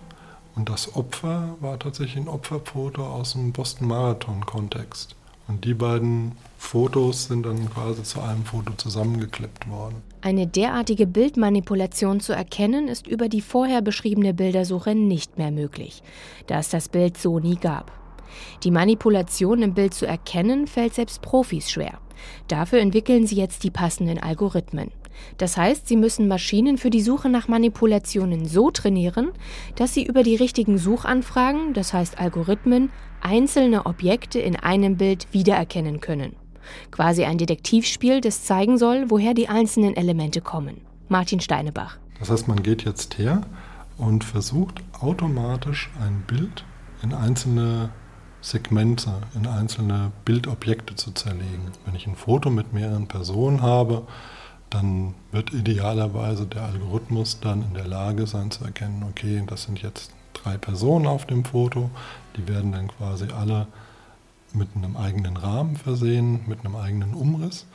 Und 0.54 0.68
das 0.68 0.94
Opfer 0.94 1.56
war 1.60 1.78
tatsächlich 1.78 2.16
ein 2.16 2.28
Opferfoto 2.28 3.06
aus 3.06 3.32
dem 3.32 3.52
Boston 3.52 3.88
Marathon-Kontext. 3.88 5.16
Und 5.48 5.64
die 5.64 5.74
beiden 5.74 6.32
Fotos 6.56 7.24
sind 7.24 7.44
dann 7.44 7.68
quasi 7.70 8.02
zu 8.02 8.20
einem 8.20 8.44
Foto 8.44 8.72
zusammengeklippt 8.74 9.68
worden. 9.68 9.96
Eine 10.20 10.46
derartige 10.46 11.06
Bildmanipulation 11.06 12.20
zu 12.20 12.32
erkennen, 12.32 12.86
ist 12.86 13.06
über 13.06 13.28
die 13.28 13.40
vorher 13.40 13.82
beschriebene 13.82 14.34
Bildersuche 14.34 14.94
nicht 14.94 15.38
mehr 15.38 15.50
möglich, 15.50 16.02
da 16.46 16.58
es 16.58 16.68
das 16.68 16.88
Bild 16.88 17.18
so 17.18 17.40
nie 17.40 17.56
gab. 17.56 17.90
Die 18.62 18.70
Manipulation 18.70 19.62
im 19.62 19.74
Bild 19.74 19.94
zu 19.94 20.06
erkennen, 20.06 20.66
fällt 20.66 20.94
selbst 20.94 21.22
Profis 21.22 21.70
schwer. 21.70 21.98
Dafür 22.48 22.78
entwickeln 22.78 23.26
sie 23.26 23.36
jetzt 23.36 23.64
die 23.64 23.70
passenden 23.70 24.18
Algorithmen. 24.18 24.90
Das 25.38 25.56
heißt, 25.56 25.88
sie 25.88 25.96
müssen 25.96 26.28
Maschinen 26.28 26.78
für 26.78 26.90
die 26.90 27.02
Suche 27.02 27.28
nach 27.28 27.48
Manipulationen 27.48 28.46
so 28.46 28.70
trainieren, 28.70 29.30
dass 29.76 29.94
sie 29.94 30.04
über 30.04 30.22
die 30.22 30.36
richtigen 30.36 30.78
Suchanfragen, 30.78 31.74
das 31.74 31.92
heißt 31.92 32.18
Algorithmen, 32.18 32.90
einzelne 33.20 33.86
Objekte 33.86 34.38
in 34.38 34.56
einem 34.56 34.96
Bild 34.96 35.26
wiedererkennen 35.32 36.00
können. 36.00 36.36
Quasi 36.90 37.24
ein 37.24 37.38
Detektivspiel, 37.38 38.20
das 38.20 38.44
zeigen 38.44 38.78
soll, 38.78 39.06
woher 39.08 39.34
die 39.34 39.48
einzelnen 39.48 39.96
Elemente 39.96 40.40
kommen. 40.40 40.80
Martin 41.08 41.40
Steinebach. 41.40 41.98
Das 42.18 42.30
heißt, 42.30 42.48
man 42.48 42.62
geht 42.62 42.84
jetzt 42.84 43.18
her 43.18 43.42
und 43.98 44.24
versucht 44.24 44.80
automatisch 45.00 45.90
ein 46.00 46.22
Bild 46.26 46.64
in 47.02 47.12
einzelne 47.12 47.90
Segmente, 48.40 49.12
in 49.34 49.46
einzelne 49.46 50.10
Bildobjekte 50.24 50.96
zu 50.96 51.12
zerlegen. 51.12 51.70
Wenn 51.84 51.94
ich 51.94 52.06
ein 52.06 52.16
Foto 52.16 52.50
mit 52.50 52.72
mehreren 52.72 53.06
Personen 53.06 53.62
habe, 53.62 54.06
dann 54.74 55.14
wird 55.32 55.52
idealerweise 55.52 56.46
der 56.46 56.62
Algorithmus 56.62 57.40
dann 57.40 57.62
in 57.62 57.74
der 57.74 57.86
Lage 57.86 58.26
sein 58.26 58.50
zu 58.50 58.64
erkennen, 58.64 59.04
okay, 59.08 59.42
das 59.46 59.64
sind 59.64 59.82
jetzt 59.82 60.12
drei 60.32 60.56
Personen 60.56 61.06
auf 61.06 61.26
dem 61.26 61.44
Foto, 61.44 61.90
die 62.36 62.48
werden 62.48 62.72
dann 62.72 62.88
quasi 62.88 63.26
alle 63.26 63.66
mit 64.54 64.68
einem 64.74 64.96
eigenen 64.96 65.36
Rahmen 65.36 65.76
versehen, 65.76 66.40
mit 66.46 66.60
einem 66.60 66.76
eigenen 66.76 67.14
Umriss. 67.14 67.66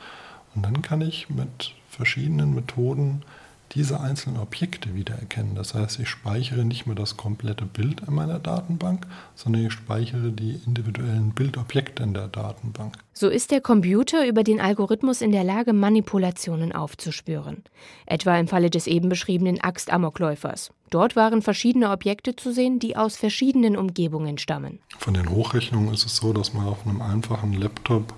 Und 0.54 0.62
dann 0.64 0.82
kann 0.82 1.00
ich 1.00 1.28
mit 1.28 1.74
verschiedenen 1.88 2.54
Methoden 2.54 3.22
diese 3.72 4.00
einzelnen 4.00 4.38
Objekte 4.38 4.94
wiedererkennen. 4.94 5.54
Das 5.54 5.74
heißt, 5.74 6.00
ich 6.00 6.08
speichere 6.08 6.64
nicht 6.64 6.86
mehr 6.86 6.96
das 6.96 7.16
komplette 7.16 7.64
Bild 7.64 8.02
in 8.06 8.14
meiner 8.14 8.38
Datenbank, 8.38 9.06
sondern 9.34 9.66
ich 9.66 9.72
speichere 9.72 10.30
die 10.32 10.60
individuellen 10.66 11.30
Bildobjekte 11.30 12.02
in 12.02 12.14
der 12.14 12.28
Datenbank. 12.28 12.96
So 13.12 13.28
ist 13.28 13.50
der 13.50 13.60
Computer 13.60 14.26
über 14.26 14.42
den 14.42 14.60
Algorithmus 14.60 15.20
in 15.20 15.32
der 15.32 15.44
Lage, 15.44 15.72
Manipulationen 15.72 16.72
aufzuspüren. 16.72 17.64
Etwa 18.06 18.38
im 18.38 18.48
Falle 18.48 18.70
des 18.70 18.86
eben 18.86 19.08
beschriebenen 19.08 19.60
Axt-Amokläufers. 19.60 20.70
Dort 20.90 21.16
waren 21.16 21.42
verschiedene 21.42 21.90
Objekte 21.90 22.34
zu 22.34 22.52
sehen, 22.52 22.78
die 22.78 22.96
aus 22.96 23.16
verschiedenen 23.16 23.76
Umgebungen 23.76 24.38
stammen. 24.38 24.80
Von 24.98 25.14
den 25.14 25.28
Hochrechnungen 25.28 25.92
ist 25.92 26.06
es 26.06 26.16
so, 26.16 26.32
dass 26.32 26.54
man 26.54 26.66
auf 26.66 26.86
einem 26.86 27.02
einfachen 27.02 27.52
Laptop 27.52 28.14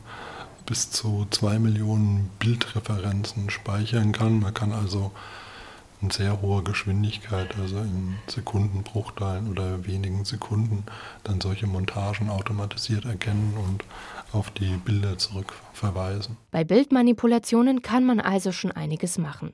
bis 0.71 0.89
zu 0.89 1.27
zwei 1.31 1.59
Millionen 1.59 2.31
Bildreferenzen 2.39 3.50
speichern 3.50 4.12
kann. 4.12 4.39
Man 4.39 4.55
kann 4.55 4.71
also 4.71 5.11
in 6.00 6.11
sehr 6.11 6.41
hoher 6.41 6.62
Geschwindigkeit, 6.62 7.59
also 7.59 7.79
in 7.79 8.15
Sekundenbruchteilen 8.29 9.50
oder 9.50 9.85
wenigen 9.85 10.25
Sekunden, 10.25 10.85
dann 11.25 11.41
solche 11.41 11.67
Montagen 11.67 12.31
automatisiert 12.31 13.05
erkennen 13.05 13.55
und 13.69 13.85
auf 14.33 14.53
die 14.53 14.77
Bilder 14.77 15.19
zurückverweisen. 15.19 16.37
Bei 16.53 16.62
Bildmanipulationen 16.62 17.83
kann 17.83 18.07
man 18.07 18.21
also 18.21 18.53
schon 18.53 18.71
einiges 18.71 19.19
machen. 19.19 19.53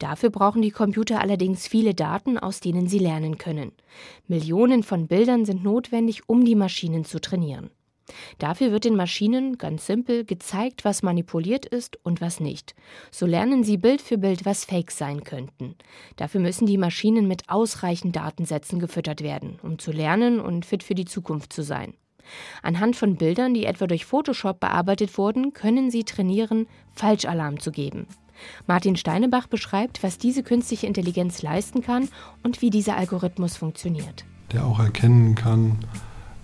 Dafür 0.00 0.30
brauchen 0.30 0.60
die 0.60 0.72
Computer 0.72 1.20
allerdings 1.20 1.68
viele 1.68 1.94
Daten, 1.94 2.36
aus 2.36 2.58
denen 2.58 2.88
sie 2.88 2.98
lernen 2.98 3.38
können. 3.38 3.70
Millionen 4.26 4.82
von 4.82 5.06
Bildern 5.06 5.44
sind 5.44 5.62
notwendig, 5.62 6.28
um 6.28 6.44
die 6.44 6.56
Maschinen 6.56 7.04
zu 7.04 7.20
trainieren. 7.20 7.70
Dafür 8.38 8.72
wird 8.72 8.84
den 8.84 8.96
Maschinen 8.96 9.58
ganz 9.58 9.86
simpel 9.86 10.24
gezeigt, 10.24 10.84
was 10.84 11.02
manipuliert 11.02 11.66
ist 11.66 11.98
und 12.04 12.20
was 12.20 12.40
nicht. 12.40 12.74
So 13.10 13.26
lernen 13.26 13.64
sie 13.64 13.76
Bild 13.76 14.00
für 14.00 14.18
Bild, 14.18 14.44
was 14.44 14.64
Fakes 14.64 14.98
sein 14.98 15.24
könnten. 15.24 15.74
Dafür 16.16 16.40
müssen 16.40 16.66
die 16.66 16.78
Maschinen 16.78 17.28
mit 17.28 17.48
ausreichend 17.48 18.16
Datensätzen 18.16 18.78
gefüttert 18.78 19.22
werden, 19.22 19.58
um 19.62 19.78
zu 19.78 19.92
lernen 19.92 20.40
und 20.40 20.66
fit 20.66 20.82
für 20.82 20.94
die 20.94 21.04
Zukunft 21.04 21.52
zu 21.52 21.62
sein. 21.62 21.94
Anhand 22.62 22.96
von 22.96 23.16
Bildern, 23.16 23.54
die 23.54 23.64
etwa 23.64 23.86
durch 23.86 24.04
Photoshop 24.04 24.60
bearbeitet 24.60 25.16
wurden, 25.16 25.52
können 25.52 25.90
sie 25.90 26.04
trainieren, 26.04 26.66
Falschalarm 26.92 27.60
zu 27.60 27.70
geben. 27.70 28.06
Martin 28.66 28.96
Steinebach 28.96 29.46
beschreibt, 29.46 30.02
was 30.02 30.18
diese 30.18 30.42
künstliche 30.42 30.86
Intelligenz 30.86 31.42
leisten 31.42 31.82
kann 31.82 32.08
und 32.42 32.62
wie 32.62 32.70
dieser 32.70 32.96
Algorithmus 32.96 33.56
funktioniert. 33.56 34.24
Der 34.52 34.64
auch 34.64 34.78
erkennen 34.78 35.34
kann, 35.34 35.78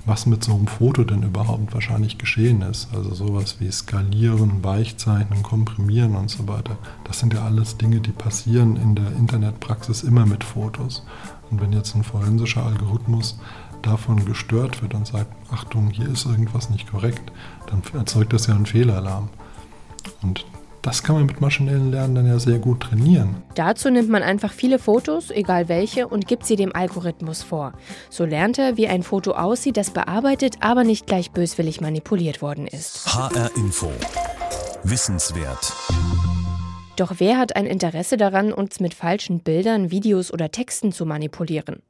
was 0.07 0.27
mit 0.27 0.45
so 0.45 0.55
einem 0.55 0.67
Foto 0.67 1.05
denn 1.05 1.23
überhaupt 1.23 1.73
wahrscheinlich 1.73 2.19
geschehen 2.19 2.63
ist. 2.63 2.89
Also 2.95 3.15
sowas 3.15 3.57
wie 3.61 3.71
Skalieren, 3.71 4.63
Weichzeichnen, 4.63 5.43
Komprimieren 5.43 6.15
und 6.15 6.31
so 6.31 6.47
weiter. 6.47 6.77
Das 7.05 7.19
sind 7.19 7.33
ja 7.33 7.45
alles 7.45 7.79
Dinge, 7.79 8.01
die 8.01 8.13
passieren 8.13 8.77
in 8.77 8.95
der 8.95 9.13
Internetpraxis 9.13 10.03
immer 10.03 10.27
mit 10.27 10.45
Fotos. 10.45 11.05
Und 11.51 11.61
wenn 11.61 11.73
jetzt 11.73 11.95
ein 11.95 12.05
forensischer 12.05 12.65
Algorithmus 12.65 13.39
davon 13.83 14.25
gestört 14.25 14.83
wird 14.83 14.95
und 14.95 15.07
sagt, 15.07 15.33
Achtung, 15.51 15.91
hier 15.91 16.09
ist 16.09 16.27
irgendwas 16.27 16.71
nicht 16.71 16.91
korrekt, 16.91 17.33
dann 17.67 17.83
erzeugt 17.99 18.33
das 18.33 18.47
ja 18.47 18.55
einen 18.55 18.67
Fehlalarm. 18.67 19.29
Und 20.23 20.47
das 20.85 21.03
kann 21.03 21.17
man 21.17 21.25
mit 21.27 21.41
maschinellen 21.41 21.91
Lernen 21.91 22.15
dann 22.15 22.27
ja 22.27 22.39
sehr 22.39 22.59
gut 22.59 22.81
trainieren. 22.81 23.43
Dazu 23.55 23.89
nimmt 23.89 24.11
man 24.11 24.23
einfach 24.23 24.53
viele 24.53 24.79
Fotos, 24.79 25.31
egal 25.31 25.69
welche, 25.69 26.07
und 26.07 26.27
gibt 26.27 26.45
sie 26.45 26.57
dem 26.57 26.77
Algorithmus 26.77 27.43
vor. 27.43 27.73
So 28.11 28.27
lernt 28.27 28.59
er, 28.59 28.77
wie 28.77 28.87
ein 28.87 29.03
Foto 29.03 29.33
aussieht, 29.33 29.79
das 29.79 29.91
bearbeitet, 29.91 30.57
aber 30.61 30.85
nicht 30.85 31.07
gleich 31.07 31.31
böswillig 31.31 31.81
manipuliert 31.81 32.43
worden 32.43 32.67
ist. 32.67 33.07
HR 33.07 33.51
Info. 33.57 33.91
Wissenswert. 34.83 35.73
Doch 36.97 37.15
wer 37.19 37.39
hat 37.39 37.57
ein 37.57 37.67
Interesse 37.67 38.19
daran, 38.19 38.53
uns 38.53 38.79
mit 38.79 38.93
falschen 38.93 39.41
Bildern, 39.41 39.91
Videos 39.91 40.31
oder 40.31 40.51
Texten 40.51 40.93
zu 40.93 41.07
manipulieren? 41.07 41.83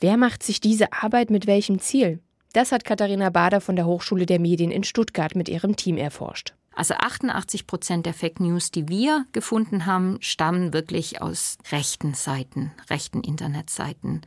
Wer 0.00 0.16
macht 0.16 0.42
sich 0.42 0.60
diese 0.60 0.92
Arbeit 0.92 1.30
mit 1.30 1.46
welchem 1.46 1.78
Ziel? 1.78 2.18
Das 2.52 2.72
hat 2.72 2.84
Katharina 2.84 3.30
Bader 3.30 3.60
von 3.60 3.76
der 3.76 3.86
Hochschule 3.86 4.26
der 4.26 4.40
Medien 4.40 4.72
in 4.72 4.82
Stuttgart 4.82 5.36
mit 5.36 5.48
ihrem 5.48 5.76
Team 5.76 5.96
erforscht. 5.96 6.54
Also 6.74 6.94
88 6.94 7.66
Prozent 7.66 8.06
der 8.06 8.14
Fake 8.14 8.40
News, 8.40 8.70
die 8.70 8.88
wir 8.88 9.26
gefunden 9.32 9.84
haben, 9.86 10.16
stammen 10.20 10.72
wirklich 10.72 11.20
aus 11.20 11.58
rechten 11.70 12.14
Seiten, 12.14 12.72
rechten 12.88 13.20
Internetseiten. 13.20 14.22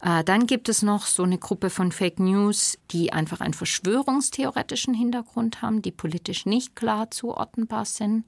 Äh, 0.00 0.22
dann 0.24 0.46
gibt 0.46 0.68
es 0.68 0.82
noch 0.82 1.06
so 1.06 1.24
eine 1.24 1.38
Gruppe 1.38 1.70
von 1.70 1.90
Fake 1.90 2.20
News, 2.20 2.78
die 2.90 3.12
einfach 3.12 3.40
einen 3.40 3.54
verschwörungstheoretischen 3.54 4.94
Hintergrund 4.94 5.60
haben, 5.60 5.82
die 5.82 5.90
politisch 5.90 6.46
nicht 6.46 6.76
klar 6.76 7.10
zuordnenbar 7.10 7.84
sind. 7.84 8.24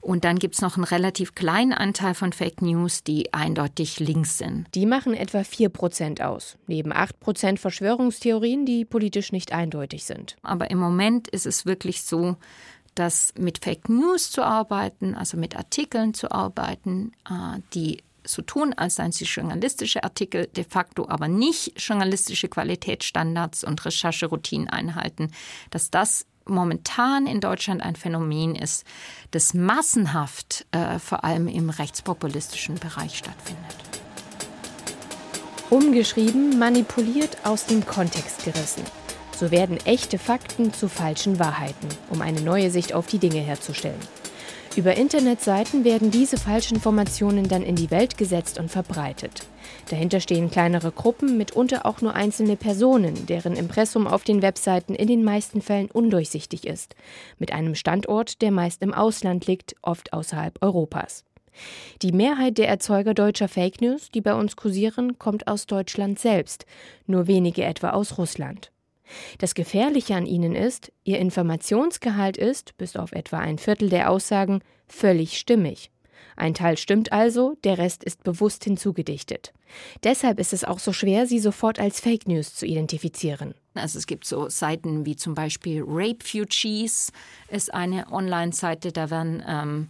Und 0.00 0.24
dann 0.24 0.38
gibt 0.38 0.54
es 0.54 0.60
noch 0.60 0.76
einen 0.76 0.84
relativ 0.84 1.34
kleinen 1.34 1.72
Anteil 1.72 2.14
von 2.14 2.32
Fake 2.32 2.62
News, 2.62 3.02
die 3.02 3.34
eindeutig 3.34 3.98
links 3.98 4.38
sind. 4.38 4.66
Die 4.74 4.86
machen 4.86 5.12
etwa 5.12 5.40
4% 5.40 6.22
aus, 6.22 6.56
neben 6.68 6.92
8% 6.92 7.58
Verschwörungstheorien, 7.58 8.64
die 8.64 8.84
politisch 8.84 9.32
nicht 9.32 9.52
eindeutig 9.52 10.04
sind. 10.04 10.36
Aber 10.42 10.70
im 10.70 10.78
Moment 10.78 11.26
ist 11.28 11.46
es 11.46 11.66
wirklich 11.66 12.02
so, 12.02 12.36
dass 12.98 13.32
mit 13.38 13.64
Fake 13.64 13.88
News 13.88 14.30
zu 14.30 14.42
arbeiten, 14.42 15.14
also 15.14 15.36
mit 15.36 15.56
Artikeln 15.56 16.14
zu 16.14 16.32
arbeiten, 16.32 17.12
äh, 17.28 17.60
die 17.74 18.02
so 18.24 18.42
tun, 18.42 18.74
als 18.74 18.96
seien 18.96 19.12
sie 19.12 19.24
journalistische 19.24 20.04
Artikel, 20.04 20.48
de 20.48 20.64
facto 20.64 21.08
aber 21.08 21.28
nicht 21.28 21.80
journalistische 21.80 22.48
Qualitätsstandards 22.48 23.64
und 23.64 23.84
Rechercheroutinen 23.84 24.68
einhalten, 24.68 25.30
dass 25.70 25.90
das 25.90 26.26
momentan 26.44 27.26
in 27.26 27.40
Deutschland 27.40 27.82
ein 27.82 27.94
Phänomen 27.94 28.54
ist, 28.54 28.84
das 29.30 29.54
massenhaft 29.54 30.66
äh, 30.72 30.98
vor 30.98 31.24
allem 31.24 31.46
im 31.46 31.70
rechtspopulistischen 31.70 32.74
Bereich 32.76 33.18
stattfindet. 33.18 33.76
Umgeschrieben, 35.70 36.58
manipuliert, 36.58 37.36
aus 37.44 37.66
dem 37.66 37.84
Kontext 37.84 38.44
gerissen. 38.44 38.82
So 39.38 39.52
werden 39.52 39.78
echte 39.84 40.18
Fakten 40.18 40.72
zu 40.72 40.88
falschen 40.88 41.38
Wahrheiten, 41.38 41.86
um 42.10 42.22
eine 42.22 42.40
neue 42.40 42.72
Sicht 42.72 42.92
auf 42.92 43.06
die 43.06 43.18
Dinge 43.18 43.38
herzustellen. 43.38 44.00
Über 44.74 44.96
Internetseiten 44.96 45.84
werden 45.84 46.10
diese 46.10 46.36
Falschinformationen 46.36 47.46
dann 47.46 47.62
in 47.62 47.76
die 47.76 47.92
Welt 47.92 48.18
gesetzt 48.18 48.58
und 48.58 48.68
verbreitet. 48.68 49.46
Dahinter 49.90 50.18
stehen 50.18 50.50
kleinere 50.50 50.90
Gruppen, 50.90 51.36
mitunter 51.36 51.86
auch 51.86 52.00
nur 52.00 52.14
einzelne 52.14 52.56
Personen, 52.56 53.26
deren 53.26 53.54
Impressum 53.54 54.08
auf 54.08 54.24
den 54.24 54.42
Webseiten 54.42 54.96
in 54.96 55.06
den 55.06 55.22
meisten 55.22 55.62
Fällen 55.62 55.88
undurchsichtig 55.88 56.66
ist, 56.66 56.96
mit 57.38 57.52
einem 57.52 57.76
Standort, 57.76 58.42
der 58.42 58.50
meist 58.50 58.82
im 58.82 58.92
Ausland 58.92 59.46
liegt, 59.46 59.76
oft 59.82 60.12
außerhalb 60.12 60.60
Europas. 60.62 61.24
Die 62.02 62.12
Mehrheit 62.12 62.58
der 62.58 62.66
Erzeuger 62.66 63.14
deutscher 63.14 63.48
Fake 63.48 63.80
News, 63.80 64.10
die 64.10 64.20
bei 64.20 64.34
uns 64.34 64.56
kursieren, 64.56 65.16
kommt 65.20 65.46
aus 65.46 65.66
Deutschland 65.66 66.18
selbst, 66.18 66.66
nur 67.06 67.28
wenige 67.28 67.62
etwa 67.62 67.90
aus 67.90 68.18
Russland. 68.18 68.72
Das 69.38 69.54
Gefährliche 69.54 70.14
an 70.14 70.26
ihnen 70.26 70.54
ist, 70.54 70.92
ihr 71.04 71.18
Informationsgehalt 71.18 72.36
ist, 72.36 72.76
bis 72.78 72.96
auf 72.96 73.12
etwa 73.12 73.38
ein 73.38 73.58
Viertel 73.58 73.88
der 73.88 74.10
Aussagen, 74.10 74.60
völlig 74.86 75.38
stimmig. 75.38 75.90
Ein 76.36 76.54
Teil 76.54 76.78
stimmt 76.78 77.12
also, 77.12 77.56
der 77.64 77.78
Rest 77.78 78.04
ist 78.04 78.22
bewusst 78.22 78.62
hinzugedichtet. 78.62 79.52
Deshalb 80.04 80.38
ist 80.38 80.52
es 80.52 80.64
auch 80.64 80.78
so 80.78 80.92
schwer, 80.92 81.26
sie 81.26 81.40
sofort 81.40 81.80
als 81.80 82.00
Fake 82.00 82.28
News 82.28 82.54
zu 82.54 82.64
identifizieren. 82.64 83.54
Also 83.74 83.98
es 83.98 84.06
gibt 84.06 84.24
so 84.24 84.48
Seiten 84.48 85.04
wie 85.04 85.16
zum 85.16 85.34
Beispiel 85.34 85.82
Rapefugees 85.86 87.12
ist 87.50 87.74
eine 87.74 88.10
Online-Seite, 88.12 88.92
da 88.92 89.10
werden 89.10 89.42
ähm, 89.46 89.88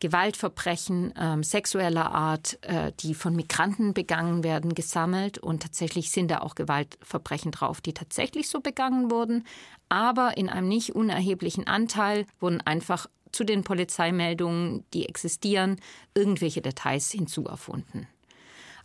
Gewaltverbrechen 0.00 1.12
ähm, 1.18 1.42
sexueller 1.42 2.12
Art, 2.12 2.58
äh, 2.62 2.92
die 3.00 3.14
von 3.14 3.34
Migranten 3.34 3.94
begangen 3.94 4.44
werden, 4.44 4.74
gesammelt. 4.74 5.38
Und 5.38 5.62
tatsächlich 5.62 6.10
sind 6.10 6.30
da 6.30 6.38
auch 6.38 6.54
Gewaltverbrechen 6.54 7.50
drauf, 7.50 7.80
die 7.80 7.94
tatsächlich 7.94 8.48
so 8.48 8.60
begangen 8.60 9.10
wurden. 9.10 9.44
Aber 9.88 10.36
in 10.36 10.48
einem 10.48 10.68
nicht 10.68 10.94
unerheblichen 10.94 11.66
Anteil 11.66 12.26
wurden 12.40 12.60
einfach 12.60 13.08
zu 13.32 13.44
den 13.44 13.64
Polizeimeldungen, 13.64 14.84
die 14.94 15.08
existieren, 15.08 15.76
irgendwelche 16.14 16.62
Details 16.62 17.10
hinzuerfunden. 17.10 18.06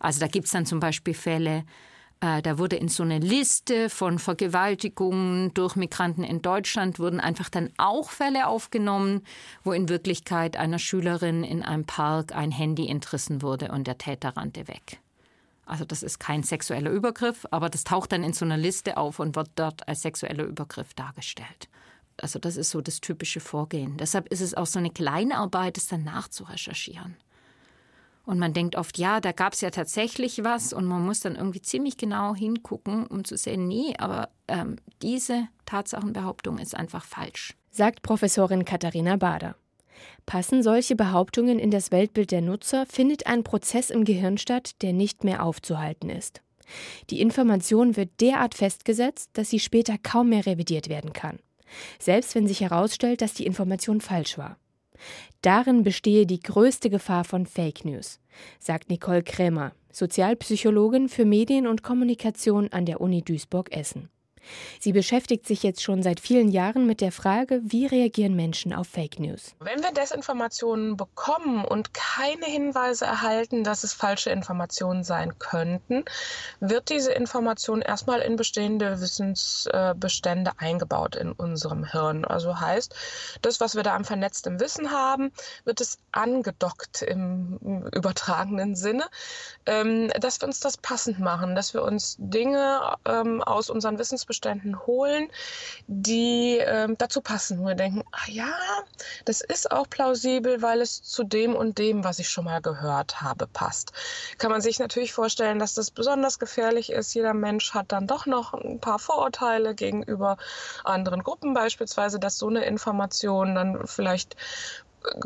Also 0.00 0.20
da 0.20 0.26
gibt 0.26 0.46
es 0.46 0.52
dann 0.52 0.66
zum 0.66 0.80
Beispiel 0.80 1.14
Fälle, 1.14 1.58
äh, 1.58 1.62
da 2.24 2.58
wurde 2.58 2.76
in 2.76 2.88
so 2.88 3.02
eine 3.02 3.18
Liste 3.18 3.90
von 3.90 4.18
Vergewaltigungen 4.18 5.52
durch 5.52 5.76
Migranten 5.76 6.24
in 6.24 6.40
Deutschland 6.40 6.98
wurden 6.98 7.20
einfach 7.20 7.50
dann 7.50 7.70
auch 7.76 8.10
Fälle 8.10 8.46
aufgenommen, 8.46 9.22
wo 9.62 9.72
in 9.72 9.90
Wirklichkeit 9.90 10.56
einer 10.56 10.78
Schülerin 10.78 11.44
in 11.44 11.62
einem 11.62 11.84
Park 11.84 12.34
ein 12.34 12.50
Handy 12.50 12.88
entrissen 12.88 13.42
wurde 13.42 13.70
und 13.72 13.86
der 13.86 13.98
Täter 13.98 14.36
rannte 14.38 14.68
weg. 14.68 15.00
Also 15.66 15.84
das 15.84 16.02
ist 16.02 16.18
kein 16.18 16.42
sexueller 16.42 16.90
Übergriff, 16.90 17.46
aber 17.50 17.68
das 17.68 17.84
taucht 17.84 18.12
dann 18.12 18.24
in 18.24 18.32
so 18.32 18.46
einer 18.46 18.56
Liste 18.56 18.96
auf 18.96 19.18
und 19.18 19.36
wird 19.36 19.50
dort 19.56 19.86
als 19.86 20.00
sexueller 20.00 20.44
Übergriff 20.44 20.94
dargestellt. 20.94 21.68
Also 22.16 22.38
das 22.38 22.56
ist 22.56 22.70
so 22.70 22.80
das 22.80 23.02
typische 23.02 23.40
Vorgehen. 23.40 23.98
Deshalb 23.98 24.28
ist 24.28 24.40
es 24.40 24.54
auch 24.54 24.66
so 24.66 24.78
eine 24.78 24.90
Kleinarbeit, 24.90 25.76
das 25.76 25.88
dann 25.88 26.04
nachzurecherchieren. 26.04 27.16
Und 28.26 28.38
man 28.38 28.54
denkt 28.54 28.76
oft, 28.76 28.96
ja, 28.96 29.20
da 29.20 29.32
gab 29.32 29.52
es 29.52 29.60
ja 29.60 29.70
tatsächlich 29.70 30.44
was 30.44 30.72
und 30.72 30.86
man 30.86 31.04
muss 31.04 31.20
dann 31.20 31.36
irgendwie 31.36 31.60
ziemlich 31.60 31.96
genau 31.98 32.34
hingucken, 32.34 33.06
um 33.06 33.24
zu 33.24 33.36
sehen, 33.36 33.68
nee, 33.68 33.94
aber 33.98 34.30
ähm, 34.48 34.76
diese 35.02 35.48
Tatsachenbehauptung 35.66 36.58
ist 36.58 36.74
einfach 36.74 37.04
falsch. 37.04 37.54
Sagt 37.70 38.02
Professorin 38.02 38.64
Katharina 38.64 39.16
Bader. 39.16 39.56
Passen 40.26 40.62
solche 40.62 40.96
Behauptungen 40.96 41.58
in 41.58 41.70
das 41.70 41.92
Weltbild 41.92 42.30
der 42.30 42.40
Nutzer, 42.40 42.86
findet 42.86 43.26
ein 43.26 43.44
Prozess 43.44 43.90
im 43.90 44.04
Gehirn 44.04 44.38
statt, 44.38 44.82
der 44.82 44.92
nicht 44.92 45.22
mehr 45.22 45.42
aufzuhalten 45.42 46.08
ist. 46.08 46.40
Die 47.10 47.20
Information 47.20 47.96
wird 47.96 48.20
derart 48.20 48.54
festgesetzt, 48.54 49.30
dass 49.34 49.50
sie 49.50 49.60
später 49.60 49.96
kaum 50.02 50.30
mehr 50.30 50.46
revidiert 50.46 50.88
werden 50.88 51.12
kann. 51.12 51.38
Selbst 51.98 52.34
wenn 52.34 52.46
sich 52.46 52.60
herausstellt, 52.60 53.20
dass 53.20 53.34
die 53.34 53.46
Information 53.46 54.00
falsch 54.00 54.38
war. 54.38 54.56
Darin 55.42 55.82
bestehe 55.82 56.26
die 56.26 56.40
größte 56.40 56.90
Gefahr 56.90 57.24
von 57.24 57.46
Fake 57.46 57.84
News, 57.84 58.20
sagt 58.58 58.90
Nicole 58.90 59.22
Krämer, 59.22 59.72
Sozialpsychologin 59.92 61.08
für 61.08 61.24
Medien 61.24 61.66
und 61.66 61.82
Kommunikation 61.82 62.72
an 62.72 62.86
der 62.86 63.00
Uni 63.00 63.22
Duisburg-Essen. 63.22 64.08
Sie 64.80 64.92
beschäftigt 64.92 65.46
sich 65.46 65.62
jetzt 65.62 65.82
schon 65.82 66.02
seit 66.02 66.20
vielen 66.20 66.48
Jahren 66.50 66.86
mit 66.86 67.00
der 67.00 67.12
Frage, 67.12 67.60
wie 67.64 67.86
reagieren 67.86 68.36
Menschen 68.36 68.72
auf 68.72 68.88
Fake 68.88 69.18
News. 69.18 69.54
Wenn 69.60 69.82
wir 69.82 69.92
Desinformationen 69.92 70.96
bekommen 70.96 71.64
und 71.64 71.94
keine 71.94 72.46
Hinweise 72.46 73.04
erhalten, 73.04 73.64
dass 73.64 73.84
es 73.84 73.92
falsche 73.92 74.30
Informationen 74.30 75.04
sein 75.04 75.38
könnten, 75.38 76.04
wird 76.60 76.90
diese 76.90 77.12
Information 77.12 77.82
erstmal 77.82 78.20
in 78.20 78.36
bestehende 78.36 79.00
Wissensbestände 79.00 80.52
eingebaut 80.58 81.16
in 81.16 81.32
unserem 81.32 81.84
Hirn. 81.84 82.24
Also 82.24 82.60
heißt, 82.60 82.94
das, 83.42 83.60
was 83.60 83.74
wir 83.74 83.82
da 83.82 83.94
am 83.94 84.04
vernetzten 84.04 84.60
Wissen 84.60 84.90
haben, 84.90 85.32
wird 85.64 85.80
es 85.80 85.98
angedockt 86.12 87.02
im 87.02 87.88
übertragenen 87.92 88.76
Sinne, 88.76 89.04
ähm, 89.66 90.10
dass 90.20 90.40
wir 90.40 90.48
uns 90.48 90.60
das 90.60 90.76
passend 90.76 91.18
machen, 91.18 91.54
dass 91.54 91.74
wir 91.74 91.82
uns 91.82 92.16
Dinge 92.18 92.96
ähm, 93.06 93.42
aus 93.42 93.70
unseren 93.70 93.98
Wissensbeständen 93.98 94.33
Wissensbeständen 94.34 94.86
holen, 94.86 95.28
die 95.86 96.58
äh, 96.58 96.88
dazu 96.98 97.20
passen, 97.20 97.60
wo 97.60 97.66
wir 97.66 97.74
denken, 97.74 98.02
ah 98.12 98.30
ja, 98.30 98.54
das 99.24 99.40
ist 99.40 99.70
auch 99.70 99.88
plausibel, 99.88 100.62
weil 100.62 100.80
es 100.80 101.02
zu 101.02 101.24
dem 101.24 101.54
und 101.54 101.78
dem, 101.78 102.04
was 102.04 102.18
ich 102.18 102.28
schon 102.28 102.44
mal 102.44 102.60
gehört 102.60 103.20
habe, 103.20 103.46
passt. 103.46 103.92
Kann 104.38 104.50
man 104.50 104.60
sich 104.60 104.78
natürlich 104.78 105.12
vorstellen, 105.12 105.58
dass 105.58 105.74
das 105.74 105.90
besonders 105.90 106.38
gefährlich 106.38 106.90
ist. 106.90 107.14
Jeder 107.14 107.34
Mensch 107.34 107.74
hat 107.74 107.92
dann 107.92 108.06
doch 108.06 108.26
noch 108.26 108.54
ein 108.54 108.80
paar 108.80 108.98
Vorurteile 108.98 109.74
gegenüber 109.74 110.36
anderen 110.84 111.22
Gruppen 111.22 111.54
beispielsweise, 111.54 112.18
dass 112.18 112.38
so 112.38 112.48
eine 112.48 112.64
Information 112.64 113.54
dann 113.54 113.86
vielleicht 113.86 114.36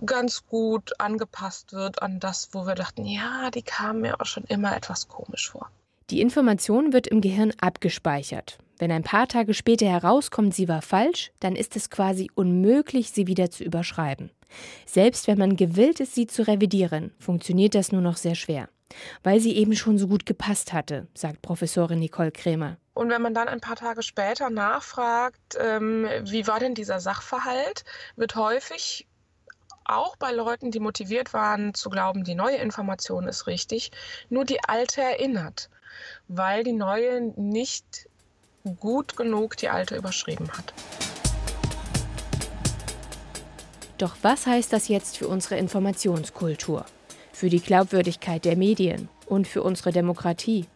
ganz 0.05 0.45
gut 0.49 0.93
angepasst 1.01 1.73
wird 1.73 2.03
an 2.03 2.19
das, 2.19 2.49
wo 2.53 2.67
wir 2.67 2.75
dachten, 2.75 3.05
ja, 3.05 3.51
die 3.53 3.63
kam 3.63 4.01
mir 4.01 4.21
auch 4.21 4.27
schon 4.27 4.43
immer 4.45 4.77
etwas 4.77 5.07
komisch 5.07 5.51
vor. 5.51 5.71
Die 6.11 6.21
Information 6.21 6.95
wird 6.95 7.07
im 7.07 7.21
Gehirn 7.21 7.53
abgespeichert. 7.61 8.59
Wenn 8.79 8.93
ein 8.93 9.03
paar 9.03 9.27
Tage 9.27 9.55
später 9.55 9.87
herauskommt, 9.87 10.55
sie 10.55 10.69
war 10.69 10.83
falsch, 10.83 11.33
dann 11.41 11.57
ist 11.57 11.75
es 11.77 11.91
quasi 11.91 12.31
unmöglich, 12.35 13.11
sie 13.11 13.27
wieder 13.27 13.51
zu 13.51 13.65
überschreiben. 13.65 14.31
Selbst 14.87 15.27
wenn 15.27 15.39
man 15.39 15.57
gewillt 15.57 16.01
ist, 16.01 16.15
sie 16.15 16.27
zu 16.27 16.47
revidieren, 16.47 17.13
funktioniert 17.19 17.75
das 17.75 17.93
nur 17.93 18.01
noch 18.01 18.17
sehr 18.17 18.35
schwer, 18.35 18.69
weil 19.23 19.41
sie 19.41 19.57
eben 19.57 19.75
schon 19.75 19.99
so 19.99 20.09
gut 20.09 20.27
gepasst 20.27 20.73
hatte, 20.73 21.09
sagt 21.15 21.43
Professorin 21.43 21.99
Nicole 21.99 22.31
Krämer. 22.31 22.79
Und 22.95 23.11
wenn 23.11 23.23
man 23.23 23.35
dann 23.35 23.49
ein 23.49 23.61
paar 23.61 23.77
Tage 23.77 24.03
später 24.03 24.51
nachfragt, 24.51 25.57
ähm, 25.61 26.07
wie 26.23 26.47
war 26.47 26.61
denn 26.61 26.75
dieser 26.75 27.01
Sachverhalt, 27.01 27.85
wird 28.17 28.35
häufig 28.37 29.07
auch 29.85 30.17
bei 30.17 30.33
Leuten, 30.33 30.71
die 30.71 30.81
motiviert 30.81 31.33
waren 31.33 31.75
zu 31.75 31.91
glauben, 31.91 32.25
die 32.25 32.35
neue 32.35 32.57
Information 32.57 33.27
ist 33.27 33.47
richtig, 33.47 33.91
nur 34.29 34.45
die 34.45 34.63
alte 34.65 35.01
erinnert, 35.01 35.71
weil 36.29 36.63
die 36.63 36.73
neue 36.73 37.33
nicht 37.37 38.08
gut 38.69 39.17
genug 39.17 39.57
die 39.57 39.69
alte 39.69 39.97
überschrieben 39.97 40.49
hat. 40.51 40.73
Doch 43.99 44.17
was 44.23 44.47
heißt 44.47 44.73
das 44.73 44.89
jetzt 44.89 45.17
für 45.17 45.27
unsere 45.27 45.57
Informationskultur, 45.57 46.85
für 47.33 47.49
die 47.49 47.61
Glaubwürdigkeit 47.61 48.45
der 48.45 48.57
Medien 48.57 49.09
und 49.27 49.49
für 49.49 49.63
unsere 49.63 49.91
Demokratie? 49.91 50.67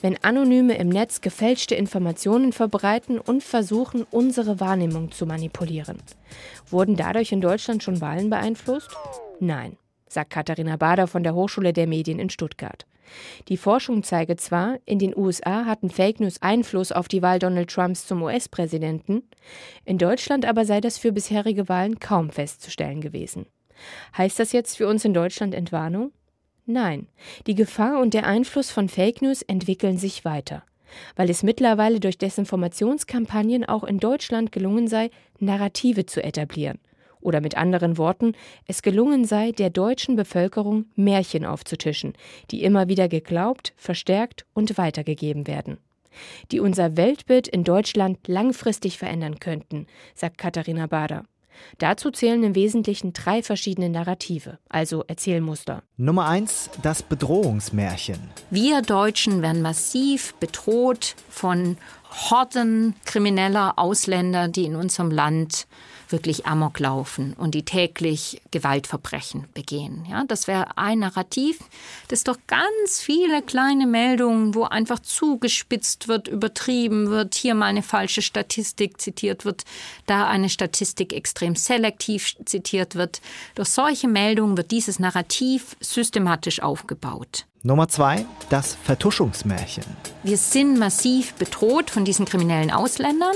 Wenn 0.00 0.22
Anonyme 0.22 0.76
im 0.76 0.88
Netz 0.88 1.20
gefälschte 1.20 1.74
Informationen 1.74 2.52
verbreiten 2.52 3.18
und 3.18 3.42
versuchen, 3.42 4.06
unsere 4.10 4.60
Wahrnehmung 4.60 5.10
zu 5.10 5.26
manipulieren. 5.26 5.98
Wurden 6.70 6.96
dadurch 6.96 7.32
in 7.32 7.40
Deutschland 7.40 7.82
schon 7.82 8.00
Wahlen 8.00 8.30
beeinflusst? 8.30 8.90
Nein, 9.40 9.76
sagt 10.08 10.30
Katharina 10.30 10.76
Bader 10.76 11.06
von 11.06 11.22
der 11.22 11.34
Hochschule 11.34 11.72
der 11.72 11.86
Medien 11.86 12.18
in 12.18 12.30
Stuttgart. 12.30 12.86
Die 13.48 13.56
Forschung 13.56 14.02
zeige 14.02 14.36
zwar, 14.36 14.78
in 14.84 14.98
den 14.98 15.16
USA 15.16 15.64
hatten 15.64 15.90
Fake 15.90 16.20
News 16.20 16.40
Einfluss 16.42 16.92
auf 16.92 17.08
die 17.08 17.22
Wahl 17.22 17.38
Donald 17.38 17.70
Trumps 17.70 18.06
zum 18.06 18.22
US-Präsidenten, 18.22 19.22
in 19.84 19.98
Deutschland 19.98 20.46
aber 20.46 20.64
sei 20.64 20.80
das 20.80 20.98
für 20.98 21.12
bisherige 21.12 21.68
Wahlen 21.68 22.00
kaum 22.00 22.30
festzustellen 22.30 23.00
gewesen. 23.00 23.46
Heißt 24.16 24.38
das 24.38 24.52
jetzt 24.52 24.76
für 24.76 24.86
uns 24.86 25.04
in 25.04 25.14
Deutschland 25.14 25.54
Entwarnung? 25.54 26.12
Nein, 26.66 27.08
die 27.46 27.54
Gefahr 27.54 28.00
und 28.00 28.14
der 28.14 28.26
Einfluss 28.26 28.70
von 28.70 28.88
Fake 28.88 29.20
News 29.20 29.42
entwickeln 29.42 29.98
sich 29.98 30.24
weiter, 30.24 30.62
weil 31.16 31.28
es 31.28 31.42
mittlerweile 31.42 32.00
durch 32.00 32.16
Desinformationskampagnen 32.16 33.64
auch 33.64 33.84
in 33.84 33.98
Deutschland 33.98 34.52
gelungen 34.52 34.88
sei, 34.88 35.10
Narrative 35.38 36.06
zu 36.06 36.22
etablieren– 36.22 36.78
oder 37.24 37.40
mit 37.40 37.56
anderen 37.56 37.98
Worten, 37.98 38.34
es 38.66 38.82
gelungen 38.82 39.24
sei, 39.24 39.50
der 39.50 39.70
deutschen 39.70 40.14
Bevölkerung 40.14 40.86
Märchen 40.94 41.44
aufzutischen, 41.44 42.12
die 42.50 42.62
immer 42.62 42.88
wieder 42.88 43.08
geglaubt, 43.08 43.72
verstärkt 43.76 44.46
und 44.54 44.78
weitergegeben 44.78 45.46
werden. 45.46 45.78
die 46.52 46.60
unser 46.60 46.96
Weltbild 46.96 47.48
in 47.48 47.64
Deutschland 47.64 48.28
langfristig 48.28 48.98
verändern 48.98 49.40
könnten, 49.40 49.86
sagt 50.14 50.38
Katharina 50.38 50.86
Bader. 50.86 51.24
Dazu 51.78 52.10
zählen 52.10 52.42
im 52.42 52.54
Wesentlichen 52.54 53.12
drei 53.12 53.42
verschiedene 53.42 53.88
Narrative, 53.88 54.58
also 54.68 55.04
Erzählmuster. 55.06 55.82
Nummer 55.96 56.26
eins, 56.26 56.68
das 56.82 57.02
Bedrohungsmärchen. 57.02 58.18
Wir 58.50 58.82
Deutschen 58.82 59.40
werden 59.40 59.62
massiv 59.62 60.34
bedroht 60.34 61.14
von 61.28 61.76
Horden 62.10 62.94
krimineller 63.04 63.78
Ausländer, 63.78 64.48
die 64.48 64.64
in 64.64 64.76
unserem 64.76 65.10
Land 65.10 65.66
wirklich 66.08 66.46
Amok 66.46 66.78
laufen 66.78 67.34
und 67.34 67.54
die 67.54 67.64
täglich 67.64 68.40
Gewaltverbrechen 68.50 69.46
begehen. 69.54 70.06
Ja, 70.08 70.24
das 70.26 70.46
wäre 70.46 70.76
ein 70.78 71.00
Narrativ. 71.00 71.58
Das 72.08 72.24
doch 72.24 72.38
ganz 72.46 73.00
viele 73.00 73.42
kleine 73.42 73.86
Meldungen, 73.86 74.54
wo 74.54 74.64
einfach 74.64 75.00
zugespitzt 75.00 76.08
wird, 76.08 76.28
übertrieben 76.28 77.10
wird, 77.10 77.34
hier 77.34 77.54
mal 77.54 77.66
eine 77.66 77.82
falsche 77.82 78.22
Statistik 78.22 79.00
zitiert 79.00 79.44
wird, 79.44 79.64
da 80.06 80.26
eine 80.26 80.48
Statistik 80.48 81.12
extrem 81.12 81.56
selektiv 81.56 82.36
zitiert 82.44 82.94
wird. 82.94 83.20
Durch 83.54 83.68
solche 83.68 84.08
Meldungen 84.08 84.56
wird 84.56 84.70
dieses 84.70 84.98
Narrativ 84.98 85.76
systematisch 85.80 86.62
aufgebaut. 86.62 87.46
Nummer 87.66 87.88
zwei, 87.88 88.26
das 88.50 88.76
Vertuschungsmärchen. 88.84 89.84
Wir 90.22 90.36
sind 90.36 90.78
massiv 90.78 91.32
bedroht 91.34 91.88
von 91.88 92.04
diesen 92.04 92.26
kriminellen 92.26 92.70
Ausländern. 92.70 93.34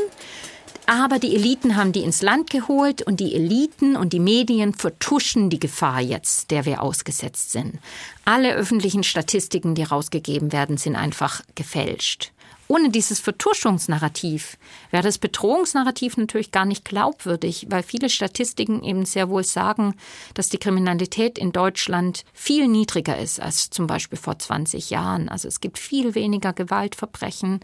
Aber 0.88 1.18
die 1.18 1.34
Eliten 1.34 1.76
haben 1.76 1.92
die 1.92 2.00
ins 2.00 2.22
Land 2.22 2.48
geholt 2.48 3.02
und 3.02 3.20
die 3.20 3.34
Eliten 3.34 3.94
und 3.94 4.14
die 4.14 4.20
Medien 4.20 4.72
vertuschen 4.72 5.50
die 5.50 5.60
Gefahr 5.60 6.00
jetzt, 6.00 6.50
der 6.50 6.64
wir 6.64 6.80
ausgesetzt 6.80 7.52
sind. 7.52 7.78
Alle 8.24 8.54
öffentlichen 8.54 9.02
Statistiken, 9.02 9.74
die 9.74 9.82
rausgegeben 9.82 10.50
werden, 10.50 10.78
sind 10.78 10.96
einfach 10.96 11.42
gefälscht. 11.54 12.32
Ohne 12.68 12.88
dieses 12.88 13.20
Vertuschungsnarrativ 13.20 14.56
wäre 14.90 15.02
das 15.02 15.18
Bedrohungsnarrativ 15.18 16.16
natürlich 16.16 16.52
gar 16.52 16.64
nicht 16.64 16.86
glaubwürdig, 16.86 17.66
weil 17.68 17.82
viele 17.82 18.08
Statistiken 18.08 18.82
eben 18.82 19.04
sehr 19.04 19.28
wohl 19.28 19.44
sagen, 19.44 19.94
dass 20.32 20.48
die 20.48 20.58
Kriminalität 20.58 21.38
in 21.38 21.52
Deutschland 21.52 22.24
viel 22.32 22.66
niedriger 22.66 23.18
ist 23.18 23.40
als 23.40 23.68
zum 23.68 23.86
Beispiel 23.86 24.18
vor 24.18 24.38
20 24.38 24.88
Jahren. 24.88 25.28
Also 25.28 25.48
es 25.48 25.60
gibt 25.60 25.78
viel 25.78 26.14
weniger 26.14 26.54
Gewaltverbrechen, 26.54 27.60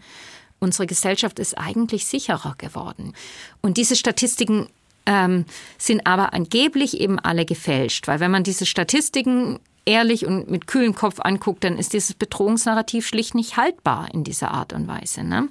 Unsere 0.65 0.87
Gesellschaft 0.87 1.37
ist 1.37 1.59
eigentlich 1.59 2.07
sicherer 2.07 2.55
geworden. 2.57 3.13
Und 3.61 3.77
diese 3.77 3.95
Statistiken 3.95 4.67
ähm, 5.05 5.45
sind 5.77 6.07
aber 6.07 6.33
angeblich 6.33 6.99
eben 6.99 7.19
alle 7.19 7.45
gefälscht, 7.45 8.07
weil 8.07 8.19
wenn 8.19 8.31
man 8.31 8.43
diese 8.43 8.65
Statistiken 8.65 9.59
ehrlich 9.85 10.25
und 10.25 10.49
mit 10.49 10.65
kühlem 10.65 10.95
Kopf 10.95 11.19
anguckt, 11.19 11.63
dann 11.63 11.77
ist 11.77 11.93
dieses 11.93 12.15
Bedrohungsnarrativ 12.15 13.05
schlicht 13.05 13.35
nicht 13.35 13.57
haltbar 13.57 14.07
in 14.11 14.23
dieser 14.23 14.49
Art 14.49 14.73
und 14.73 14.87
Weise. 14.87 15.23
Ne? 15.23 15.49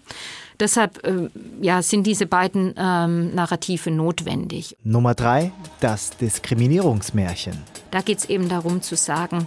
Deshalb 0.59 1.07
äh, 1.07 1.31
ja, 1.61 1.81
sind 1.81 2.09
diese 2.09 2.27
beiden 2.27 2.75
ähm, 2.77 3.37
Narrative 3.37 3.93
notwendig. 3.93 4.77
Nummer 4.83 5.15
drei, 5.15 5.53
das 5.79 6.11
Diskriminierungsmärchen. 6.17 7.57
Da 7.93 8.01
geht 8.01 8.19
es 8.19 8.25
eben 8.25 8.49
darum 8.49 8.83
zu 8.83 8.97
sagen, 8.97 9.47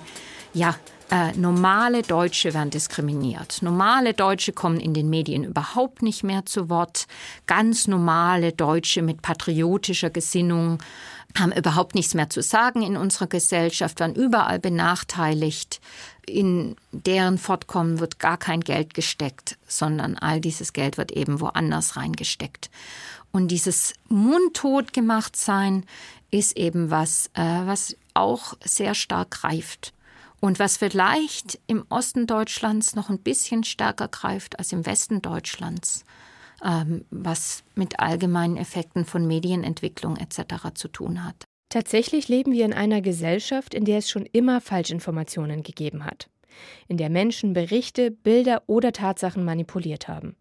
ja, 0.54 0.78
äh, 1.10 1.32
normale 1.38 2.02
Deutsche 2.02 2.54
werden 2.54 2.70
diskriminiert. 2.70 3.62
Normale 3.62 4.13
Deutsche 4.13 4.52
kommen 4.52 4.80
in 4.80 4.93
den 4.93 5.10
Medien 5.10 5.46
überhaupt 5.46 6.02
nicht 6.02 6.24
mehr 6.24 6.46
zu 6.46 6.70
Wort. 6.70 7.08
Ganz 7.46 7.88
normale 7.88 8.52
Deutsche 8.52 9.02
mit 9.02 9.22
patriotischer 9.22 10.10
Gesinnung 10.10 10.80
haben 11.38 11.52
überhaupt 11.52 11.96
nichts 11.96 12.13
mehr 12.13 12.30
zu 12.30 12.41
sagen 12.41 12.82
in 12.82 12.98
unserer 12.98 13.28
Gesellschaft, 13.28 14.00
werden 14.00 14.15
überall 14.15 14.60
benachteiligt. 14.60 15.80
In 16.26 16.76
deren 16.91 17.38
Fortkommen 17.38 18.00
wird 18.00 18.20
gar 18.20 18.38
kein 18.38 18.60
Geld 18.60 18.93
gesteckt, 18.93 19.58
sondern 19.65 20.17
all 20.17 20.41
dieses 20.41 20.74
Geld 20.74 20.98
wird 20.98 21.12
eben 21.12 21.39
woanders 21.39 21.96
reingesteckt. 21.96 22.70
Und 23.32 23.50
dieses 23.50 23.93
mundtot 24.10 24.93
gemacht 24.93 25.38
sein 25.38 25.86
ist 26.32 26.58
eben 26.58 26.91
was, 26.91 27.30
äh, 27.34 27.65
was 27.65 27.96
auch 28.13 28.56
sehr 28.63 28.93
stark 28.93 29.32
greift. 29.32 29.93
Und 30.39 30.60
was 30.60 30.78
vielleicht 30.78 31.60
im 31.67 31.86
Osten 31.89 32.28
Deutschlands 32.28 32.95
noch 32.95 33.10
ein 33.10 33.19
bisschen 33.19 33.63
stärker 33.63 34.08
greift 34.08 34.60
als 34.60 34.71
im 34.71 34.86
Westen 34.86 35.21
Deutschlands, 35.21 36.06
ähm, 36.63 37.06
was 37.10 37.63
mit 37.76 38.00
allgemeinen 38.00 38.58
Effekten 38.58 39.06
von 39.06 39.26
Medienentwicklung 39.26 40.17
etc. 40.17 40.73
zu 40.76 40.88
tun 40.89 41.23
hat. 41.23 41.45
Tatsächlich 41.69 42.28
leben 42.28 42.54
wir 42.54 42.65
in 42.65 42.73
einer 42.73 43.02
Gesellschaft, 43.02 43.73
in 43.73 43.84
der 43.84 43.97
es 43.97 44.10
schon 44.10 44.26
immer 44.26 44.62
Falschinformationen 44.62 45.63
gegeben 45.63 46.06
hat, 46.06 46.30
in 46.88 46.97
der 46.97 47.10
Menschen 47.10 47.54
Berichte, 47.54 48.12
Bilder 48.12 48.63
oder 48.67 48.93
Tatsachen 48.93 49.43
manipuliert 49.43 50.08
haben. 50.08 50.36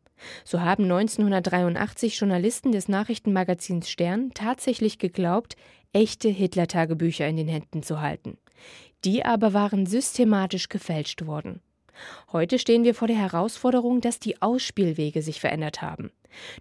So 0.45 0.61
haben 0.61 0.85
1983 0.85 2.19
Journalisten 2.19 2.73
des 2.73 2.89
Nachrichtenmagazins 2.89 3.91
Stern 3.91 4.31
tatsächlich 4.35 4.99
geglaubt, 4.99 5.57
echte 5.93 6.29
Hitler-Tagebücher 6.29 7.27
in 7.27 7.37
den 7.37 7.49
Händen 7.49 7.83
zu 7.83 8.01
halten. 8.01 8.39
Die 9.05 9.25
aber 9.25 9.53
waren 9.53 9.87
systematisch 9.87 10.69
gefälscht 10.69 11.27
worden. 11.27 11.61
Heute 12.33 12.59
stehen 12.59 12.85
wir 12.85 12.95
vor 12.95 13.09
der 13.09 13.17
Herausforderung, 13.17 14.01
dass 14.01 14.19
die 14.19 14.41
Ausspielwege 14.43 15.23
sich 15.23 15.41
verändert 15.41 15.83
haben. 15.83 16.11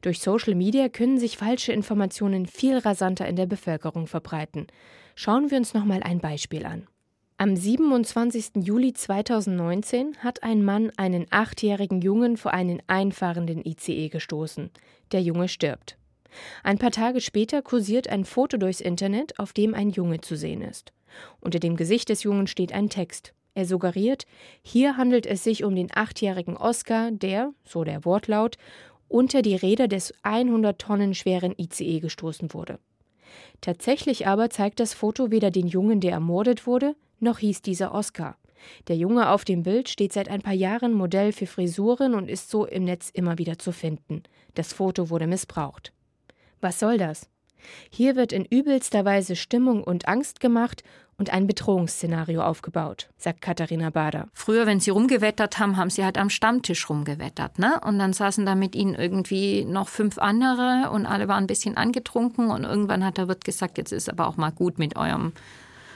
Durch 0.01 0.19
Social 0.19 0.55
Media 0.55 0.89
können 0.89 1.17
sich 1.19 1.37
falsche 1.37 1.73
Informationen 1.73 2.45
viel 2.45 2.77
rasanter 2.77 3.27
in 3.27 3.35
der 3.35 3.45
Bevölkerung 3.45 4.07
verbreiten. 4.07 4.67
Schauen 5.15 5.51
wir 5.51 5.57
uns 5.57 5.73
noch 5.73 5.85
mal 5.85 6.03
ein 6.03 6.19
Beispiel 6.19 6.65
an. 6.65 6.87
Am 7.37 7.57
27. 7.57 8.63
Juli 8.63 8.93
2019 8.93 10.15
hat 10.19 10.43
ein 10.43 10.63
Mann 10.63 10.91
einen 10.95 11.25
achtjährigen 11.31 11.99
Jungen 11.99 12.37
vor 12.37 12.53
einen 12.53 12.81
einfahrenden 12.87 13.65
ICE 13.65 14.07
gestoßen. 14.07 14.71
Der 15.11 15.21
Junge 15.21 15.49
stirbt. 15.49 15.97
Ein 16.63 16.77
paar 16.77 16.91
Tage 16.91 17.19
später 17.19 17.61
kursiert 17.61 18.07
ein 18.07 18.23
Foto 18.23 18.57
durchs 18.57 18.79
Internet, 18.79 19.37
auf 19.37 19.51
dem 19.51 19.73
ein 19.73 19.89
Junge 19.89 20.21
zu 20.21 20.37
sehen 20.37 20.61
ist. 20.61 20.93
Unter 21.39 21.60
dem 21.60 21.75
Gesicht 21.75 22.10
des 22.10 22.23
Jungen 22.23 22.47
steht 22.47 22.73
ein 22.73 22.89
Text. 22.89 23.34
Er 23.54 23.65
suggeriert, 23.65 24.25
hier 24.62 24.97
handelt 24.97 25.25
es 25.25 25.43
sich 25.43 25.63
um 25.63 25.75
den 25.75 25.89
achtjährigen 25.93 26.58
Oscar, 26.58 27.12
der, 27.12 27.54
so 27.63 27.84
der 27.84 28.04
Wortlaut, 28.04 28.58
unter 29.08 29.41
die 29.41 29.56
Räder 29.56 29.88
des 29.88 30.13
100 30.23 30.80
Tonnen 30.80 31.13
schweren 31.13 31.56
ICE 31.58 31.99
gestoßen 31.99 32.54
wurde. 32.54 32.80
Tatsächlich 33.62 34.28
aber 34.28 34.49
zeigt 34.49 34.80
das 34.80 34.93
Foto 34.93 35.32
weder 35.32 35.51
den 35.51 35.67
Jungen, 35.67 36.01
der 36.01 36.12
ermordet 36.12 36.67
wurde, 36.67 36.95
noch 37.19 37.39
hieß 37.39 37.62
dieser 37.62 37.93
Oscar. 37.93 38.38
Der 38.88 38.97
Junge 38.97 39.30
auf 39.30 39.45
dem 39.45 39.63
Bild 39.63 39.89
steht 39.89 40.13
seit 40.13 40.30
ein 40.30 40.41
paar 40.41 40.54
Jahren 40.54 40.93
Modell 40.93 41.32
für 41.32 41.45
Frisuren 41.45 42.13
und 42.13 42.30
ist 42.30 42.49
so 42.49 42.65
im 42.65 42.84
Netz 42.84 43.10
immer 43.10 43.38
wieder 43.38 43.58
zu 43.58 43.71
finden. 43.71 44.23
Das 44.54 44.73
Foto 44.73 45.10
wurde 45.10 45.28
missbraucht. 45.28 45.93
Was 46.62 46.80
soll 46.80 46.97
das? 46.97 47.30
Hier 47.89 48.15
wird 48.15 48.32
in 48.32 48.45
übelster 48.45 49.06
Weise 49.06 49.36
Stimmung 49.36 49.84
und 49.84 50.08
Angst 50.08 50.39
gemacht 50.39 50.84
und 51.17 51.32
ein 51.32 51.47
Bedrohungsszenario 51.47 52.41
aufgebaut, 52.41 53.08
sagt 53.17 53.41
Katharina 53.41 53.89
Bader. 53.89 54.28
Früher, 54.34 54.65
wenn 54.65 54.80
sie 54.80 54.89
rumgewettert 54.89 55.60
haben, 55.60 55.78
haben 55.78 55.89
sie 55.89 56.04
halt 56.04 56.17
am 56.17 56.30
Stammtisch 56.30 56.89
rumgewettert, 56.89 57.58
ne? 57.58 57.80
Und 57.86 57.99
dann 57.99 58.13
saßen 58.13 58.45
da 58.45 58.56
mit 58.56 58.75
ihnen 58.75 58.95
irgendwie 58.95 59.63
noch 59.63 59.88
fünf 59.88 60.17
andere 60.17 60.89
und 60.91 61.06
alle 61.06 61.28
waren 61.28 61.45
ein 61.45 61.47
bisschen 61.47 61.78
angetrunken 61.78 62.51
und 62.51 62.65
irgendwann 62.65 63.06
hat 63.06 63.17
der 63.17 63.28
Wirt 63.28 63.45
gesagt, 63.45 63.78
jetzt 63.78 63.93
ist 63.93 64.10
aber 64.10 64.28
auch 64.28 64.38
mal 64.38 64.51
gut 64.51 64.78
mit 64.78 64.97
eurem 64.97 65.32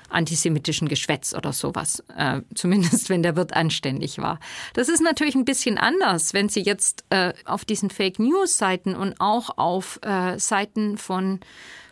antisemitischen 0.10 0.88
Geschwätz 0.88 1.34
oder 1.34 1.54
sowas. 1.54 2.04
Äh, 2.16 2.42
zumindest 2.56 3.10
wenn 3.10 3.24
der 3.24 3.36
Wirt 3.36 3.54
anständig 3.54 4.18
war. 4.20 4.40
Das 4.74 4.90
ist 4.90 5.02
natürlich 5.02 5.36
ein 5.36 5.46
bisschen 5.46 5.78
anders, 5.78 6.34
wenn 6.34 6.50
Sie 6.50 6.62
jetzt 6.62 7.06
äh, 7.10 7.34
auf 7.46 7.66
diesen 7.66 7.90
Fake 7.90 8.20
News 8.20 8.58
Seiten 8.58 8.96
und 8.96 9.16
auch 9.20 9.58
auf 9.58 10.00
äh, 10.02 10.38
Seiten 10.40 10.98
von 10.98 11.40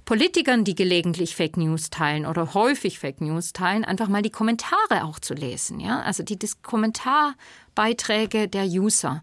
Politikern, 0.07 0.63
die 0.63 0.73
gelegentlich 0.73 1.35
Fake 1.35 1.57
News 1.57 1.89
teilen 1.89 2.25
oder 2.25 2.53
häufig 2.53 2.97
Fake 2.97 3.19
News 3.19 3.51
teilen, 3.51 3.83
einfach 3.83 4.07
mal 4.07 4.21
die 4.21 4.31
Kommentare 4.31 5.03
auch 5.03 5.19
zu 5.19 5.33
lesen. 5.33 5.81
Ja? 5.81 6.01
Also 6.01 6.23
die, 6.23 6.39
die 6.39 6.49
Kommentarbeiträge 6.63 8.47
der 8.47 8.65
User 8.65 9.21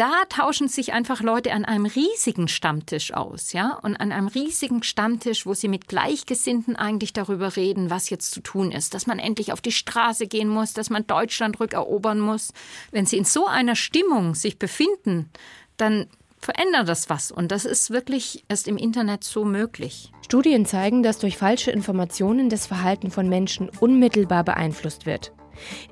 da 0.00 0.24
tauschen 0.30 0.68
sich 0.68 0.94
einfach 0.94 1.20
Leute 1.20 1.52
an 1.52 1.66
einem 1.66 1.84
riesigen 1.84 2.48
Stammtisch 2.48 3.12
aus, 3.12 3.52
ja, 3.52 3.74
und 3.82 3.96
an 3.96 4.12
einem 4.12 4.28
riesigen 4.28 4.82
Stammtisch, 4.82 5.44
wo 5.44 5.52
sie 5.52 5.68
mit 5.68 5.88
Gleichgesinnten 5.88 6.74
eigentlich 6.74 7.12
darüber 7.12 7.54
reden, 7.54 7.90
was 7.90 8.08
jetzt 8.08 8.30
zu 8.30 8.40
tun 8.40 8.72
ist, 8.72 8.94
dass 8.94 9.06
man 9.06 9.18
endlich 9.18 9.52
auf 9.52 9.60
die 9.60 9.72
Straße 9.72 10.26
gehen 10.26 10.48
muss, 10.48 10.72
dass 10.72 10.88
man 10.88 11.06
Deutschland 11.06 11.60
rückerobern 11.60 12.18
muss. 12.18 12.54
Wenn 12.90 13.04
sie 13.04 13.18
in 13.18 13.26
so 13.26 13.46
einer 13.46 13.76
Stimmung 13.76 14.34
sich 14.34 14.58
befinden, 14.58 15.28
dann 15.76 16.06
verändert 16.40 16.88
das 16.88 17.10
was. 17.10 17.30
Und 17.30 17.52
das 17.52 17.64
ist 17.64 17.90
wirklich 17.90 18.44
erst 18.48 18.66
im 18.66 18.76
Internet 18.76 19.24
so 19.24 19.44
möglich. 19.44 20.10
Studien 20.24 20.66
zeigen, 20.66 21.02
dass 21.02 21.18
durch 21.18 21.36
falsche 21.36 21.70
Informationen 21.70 22.48
das 22.48 22.66
Verhalten 22.66 23.10
von 23.10 23.28
Menschen 23.28 23.70
unmittelbar 23.80 24.44
beeinflusst 24.44 25.06
wird. 25.06 25.32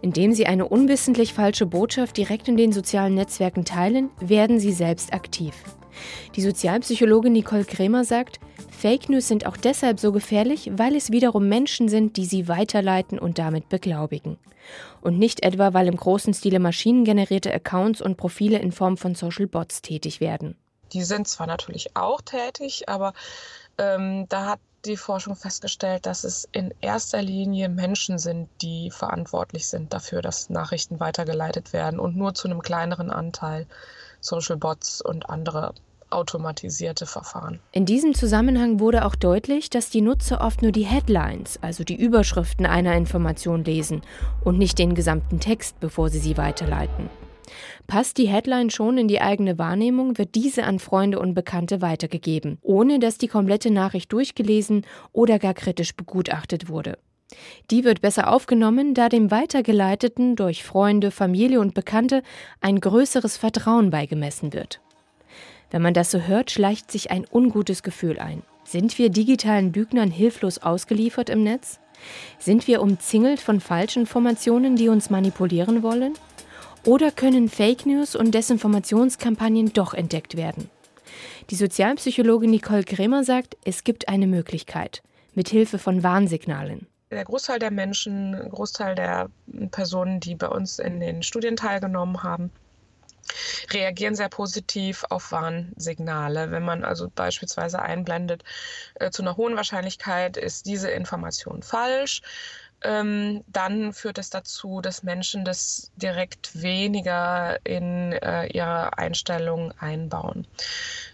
Indem 0.01 0.33
sie 0.33 0.47
eine 0.47 0.67
unwissentlich 0.67 1.35
falsche 1.35 1.67
Botschaft 1.67 2.17
direkt 2.17 2.49
in 2.49 2.57
den 2.57 2.73
sozialen 2.73 3.15
Netzwerken 3.15 3.65
teilen, 3.65 4.11
werden 4.21 4.61
sie 4.61 4.73
selbst 4.73 5.13
aktiv. 5.13 5.55
Die 6.37 6.43
Sozialpsychologin 6.43 7.33
Nicole 7.33 7.65
Kremer 7.65 8.05
sagt, 8.05 8.41
Fake 8.79 9.09
News 9.09 9.27
sind 9.27 9.45
auch 9.45 9.57
deshalb 9.57 9.99
so 9.99 10.12
gefährlich, 10.12 10.71
weil 10.73 10.95
es 10.95 11.11
wiederum 11.11 11.49
Menschen 11.49 11.88
sind, 11.88 12.17
die 12.17 12.27
sie 12.27 12.47
weiterleiten 12.47 13.19
und 13.19 13.41
damit 13.41 13.69
beglaubigen. 13.69 14.38
Und 15.01 15.19
nicht 15.19 15.43
etwa, 15.43 15.75
weil 15.75 15.88
im 15.88 15.97
großen 15.97 16.33
Stile 16.33 16.61
maschinengenerierte 16.61 17.53
Accounts 17.53 18.01
und 18.01 18.17
Profile 18.17 18.61
in 18.61 18.71
Form 18.71 18.97
von 18.97 19.17
Social 19.17 19.49
Bots 19.49 19.83
tätig 19.83 20.21
werden. 20.21 20.57
Die 20.93 21.03
sind 21.03 21.27
zwar 21.27 21.49
natürlich 21.49 21.97
auch 21.97 22.21
tätig, 22.21 22.88
aber 22.88 23.14
ähm, 23.79 24.27
da 24.29 24.47
hat 24.47 24.61
die 24.85 24.97
Forschung 24.97 25.35
festgestellt, 25.35 26.07
dass 26.07 26.23
es 26.23 26.49
in 26.53 26.73
erster 26.81 27.21
Linie 27.21 27.69
Menschen 27.69 28.17
sind, 28.19 28.49
die 28.62 28.93
verantwortlich 28.93 29.67
sind 29.67 29.93
dafür, 29.93 30.23
dass 30.23 30.51
Nachrichten 30.51 31.01
weitergeleitet 31.01 31.73
werden 31.73 31.99
und 31.99 32.17
nur 32.17 32.33
zu 32.33 32.47
einem 32.47 32.62
kleineren 32.62 33.11
Anteil 33.11 33.67
Social 34.21 34.57
Bots 34.57 35.01
und 35.01 35.29
andere 35.29 35.75
automatisierte 36.11 37.07
Verfahren. 37.07 37.61
In 37.73 37.87
diesem 37.87 38.14
Zusammenhang 38.14 38.81
wurde 38.81 39.05
auch 39.05 39.14
deutlich, 39.14 39.71
dass 39.71 39.90
die 39.90 40.01
Nutzer 40.01 40.40
oft 40.40 40.62
nur 40.62 40.73
die 40.73 40.87
Headlines, 40.87 41.59
also 41.62 41.85
die 41.85 41.97
Überschriften 41.97 42.66
einer 42.66 42.97
Information 42.97 43.64
lesen 43.64 44.03
und 44.44 44.59
nicht 44.59 44.79
den 44.79 44.94
gesamten 44.94 45.40
Text, 45.40 45.81
bevor 45.81 46.11
sie 46.11 46.18
sie 46.18 46.37
weiterleiten. 46.37 47.11
Passt 47.87 48.18
die 48.18 48.29
Headline 48.29 48.71
schon 48.71 48.99
in 48.99 49.09
die 49.09 49.21
eigene 49.21 49.59
Wahrnehmung, 49.59 50.18
wird 50.18 50.35
diese 50.35 50.64
an 50.64 50.79
Freunde 50.79 51.18
und 51.18 51.35
Bekannte 51.35 51.81
weitergegeben, 51.81 52.59
ohne 52.62 52.99
dass 52.99 53.18
die 53.18 53.29
komplette 53.29 53.71
Nachricht 53.71 54.12
durchgelesen 54.12 54.85
oder 55.12 55.38
gar 55.38 55.55
kritisch 55.55 55.97
begutachtet 55.97 56.68
wurde. 56.68 56.99
Die 57.71 57.85
wird 57.85 58.01
besser 58.01 58.33
aufgenommen, 58.33 58.94
da 58.94 59.09
dem 59.09 59.31
Weitergeleiteten 59.31 60.37
durch 60.37 60.64
Freunde, 60.64 61.11
Familie 61.11 61.61
und 61.61 61.75
Bekannte 61.75 62.23
ein 62.61 62.81
größeres 62.81 63.37
Vertrauen 63.37 63.90
beigemessen 63.90 64.53
wird. 64.53 64.81
Wenn 65.70 65.83
man 65.83 65.94
das 65.94 66.11
so 66.11 66.20
hört, 66.20 66.50
schleicht 66.50 66.90
sich 66.90 67.11
ein 67.11 67.26
ungutes 67.31 67.83
Gefühl 67.83 68.18
ein. 68.18 68.42
Sind 68.64 68.98
wir 68.98 69.11
digitalen 69.11 69.72
Lügnern 69.72 70.11
hilflos 70.11 70.59
ausgeliefert 70.59 71.31
im 71.31 71.42
Netz? 71.42 71.78
Sind 72.38 72.66
wir 72.66 72.81
umzingelt 72.81 73.40
von 73.40 73.61
falschen 73.61 74.00
Informationen, 74.00 74.76
die 74.76 74.88
uns 74.88 75.11
manipulieren 75.11 75.83
wollen? 75.83 76.14
Oder 76.85 77.11
können 77.11 77.48
Fake 77.48 77.87
News 77.87 78.14
und 78.14 78.35
Desinformationskampagnen 78.35 79.72
doch 79.72 79.94
entdeckt 79.94 80.37
werden? 80.37 80.70
Die 81.50 81.54
Sozialpsychologin 81.54 82.50
Nicole 82.50 82.85
Kremer 82.85 83.24
sagt, 83.24 83.57
es 83.64 83.85
gibt 83.85 84.09
eine 84.09 84.26
Möglichkeit, 84.26 85.02
mit 85.35 85.48
Hilfe 85.48 85.78
von 85.78 86.02
Warnsignalen. 86.02 86.87
Der 87.11 87.24
Großteil 87.24 87.59
der 87.59 87.70
Menschen, 87.70 88.37
Großteil 88.50 88.94
der 88.94 89.31
Personen, 89.70 90.20
die 90.20 90.35
bei 90.35 90.48
uns 90.48 90.78
in 90.78 91.00
den 91.00 91.22
Studien 91.22 91.57
teilgenommen 91.57 92.22
haben, 92.22 92.50
reagieren 93.73 94.14
sehr 94.14 94.29
positiv 94.29 95.05
auf 95.11 95.33
Warnsignale. 95.33 96.51
Wenn 96.51 96.64
man 96.64 96.85
also 96.85 97.11
beispielsweise 97.14 97.81
einblendet, 97.81 98.45
äh, 98.95 99.11
zu 99.11 99.23
einer 99.23 99.37
hohen 99.37 99.57
Wahrscheinlichkeit 99.57 100.37
ist 100.37 100.67
diese 100.67 100.91
Information 100.91 101.62
falsch, 101.62 102.23
ähm, 102.83 103.43
dann 103.49 103.93
führt 103.93 104.19
es 104.19 104.31
dazu, 104.31 104.81
dass 104.81 105.03
Menschen 105.03 105.45
das 105.45 105.91
direkt 105.97 106.62
weniger 106.62 107.59
in 107.64 108.12
äh, 108.12 108.47
ihre 108.47 108.97
Einstellungen 108.97 109.73
einbauen. 109.79 110.47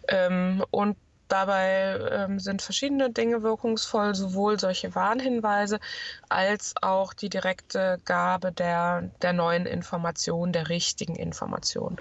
Ähm, 0.08 0.62
und 0.70 0.96
Dabei 1.28 1.98
ähm, 2.10 2.38
sind 2.38 2.60
verschiedene 2.60 3.10
Dinge 3.10 3.42
wirkungsvoll, 3.42 4.14
sowohl 4.14 4.60
solche 4.60 4.94
Warnhinweise 4.94 5.80
als 6.28 6.74
auch 6.82 7.14
die 7.14 7.30
direkte 7.30 7.98
Gabe 8.04 8.52
der, 8.52 9.10
der 9.22 9.32
neuen 9.32 9.64
Information, 9.64 10.52
der 10.52 10.68
richtigen 10.68 11.16
Information. 11.16 11.96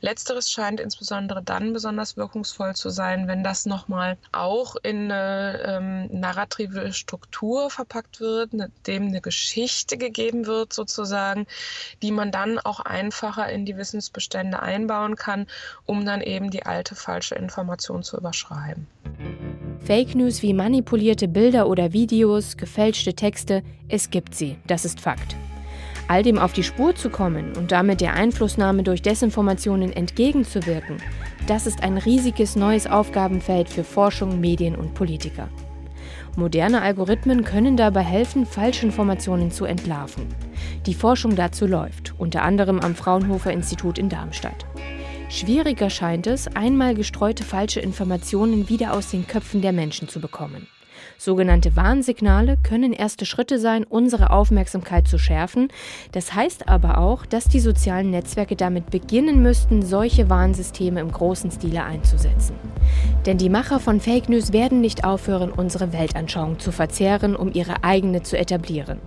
Letzteres 0.00 0.50
scheint 0.50 0.78
insbesondere 0.80 1.42
dann 1.42 1.72
besonders 1.72 2.18
wirkungsvoll 2.18 2.74
zu 2.74 2.90
sein, 2.90 3.28
wenn 3.28 3.42
das 3.42 3.64
nochmal 3.64 4.18
auch 4.32 4.76
in 4.82 5.10
eine 5.10 5.62
ähm, 5.64 6.20
narrative 6.20 6.92
Struktur 6.92 7.70
verpackt 7.70 8.20
wird, 8.20 8.52
ne, 8.52 8.70
dem 8.86 9.06
eine 9.06 9.22
Geschichte 9.22 9.96
gegeben 9.96 10.46
wird 10.46 10.74
sozusagen, 10.74 11.46
die 12.02 12.12
man 12.12 12.30
dann 12.30 12.58
auch 12.58 12.80
einfacher 12.80 13.48
in 13.48 13.64
die 13.64 13.78
Wissensbestände 13.78 14.60
einbauen 14.60 15.16
kann, 15.16 15.46
um 15.86 16.04
dann 16.04 16.20
eben 16.20 16.50
die 16.50 16.66
alte 16.66 16.94
falsche 16.94 17.36
Information 17.36 18.02
zu 18.02 18.18
überschreiben 18.18 18.65
bleiben. 18.66 18.86
Fake 19.80 20.14
News 20.14 20.42
wie 20.42 20.52
manipulierte 20.52 21.28
Bilder 21.28 21.68
oder 21.68 21.92
Videos, 21.92 22.56
gefälschte 22.56 23.14
Texte, 23.14 23.62
es 23.88 24.10
gibt 24.10 24.34
sie, 24.34 24.56
das 24.66 24.84
ist 24.84 25.00
Fakt. 25.00 25.36
All 26.08 26.22
dem 26.22 26.38
auf 26.38 26.52
die 26.52 26.62
Spur 26.62 26.94
zu 26.94 27.10
kommen 27.10 27.52
und 27.56 27.72
damit 27.72 28.00
der 28.00 28.14
Einflussnahme 28.14 28.82
durch 28.82 29.02
Desinformationen 29.02 29.92
entgegenzuwirken, 29.92 30.98
das 31.46 31.66
ist 31.66 31.82
ein 31.82 31.98
riesiges 31.98 32.56
neues 32.56 32.86
Aufgabenfeld 32.86 33.68
für 33.68 33.84
Forschung, 33.84 34.40
Medien 34.40 34.76
und 34.76 34.94
Politiker. 34.94 35.48
Moderne 36.36 36.82
Algorithmen 36.82 37.44
können 37.44 37.76
dabei 37.76 38.02
helfen, 38.02 38.44
Falschinformationen 38.44 39.50
zu 39.50 39.64
entlarven. 39.64 40.26
Die 40.84 40.94
Forschung 40.94 41.34
dazu 41.34 41.66
läuft, 41.66 42.14
unter 42.18 42.42
anderem 42.42 42.78
am 42.80 42.94
Fraunhofer 42.94 43.52
Institut 43.52 43.98
in 43.98 44.08
Darmstadt. 44.08 44.66
Schwieriger 45.28 45.90
scheint 45.90 46.28
es, 46.28 46.46
einmal 46.54 46.94
gestreute 46.94 47.42
falsche 47.42 47.80
Informationen 47.80 48.68
wieder 48.68 48.94
aus 48.94 49.10
den 49.10 49.26
Köpfen 49.26 49.60
der 49.60 49.72
Menschen 49.72 50.08
zu 50.08 50.20
bekommen. 50.20 50.68
Sogenannte 51.18 51.74
Warnsignale 51.74 52.58
können 52.62 52.92
erste 52.92 53.26
Schritte 53.26 53.58
sein, 53.58 53.84
unsere 53.84 54.30
Aufmerksamkeit 54.30 55.08
zu 55.08 55.18
schärfen. 55.18 55.68
Das 56.12 56.34
heißt 56.34 56.68
aber 56.68 56.98
auch, 56.98 57.26
dass 57.26 57.48
die 57.48 57.60
sozialen 57.60 58.10
Netzwerke 58.10 58.54
damit 58.54 58.90
beginnen 58.90 59.42
müssten, 59.42 59.82
solche 59.82 60.30
Warnsysteme 60.30 61.00
im 61.00 61.10
großen 61.10 61.50
Stile 61.50 61.84
einzusetzen. 61.84 62.54
Denn 63.24 63.38
die 63.38 63.50
Macher 63.50 63.80
von 63.80 64.00
Fake 64.00 64.28
News 64.28 64.52
werden 64.52 64.80
nicht 64.80 65.04
aufhören, 65.04 65.50
unsere 65.50 65.92
Weltanschauung 65.92 66.58
zu 66.58 66.70
verzehren, 66.70 67.34
um 67.34 67.52
ihre 67.52 67.82
eigene 67.82 68.22
zu 68.22 68.38
etablieren. 68.38 69.00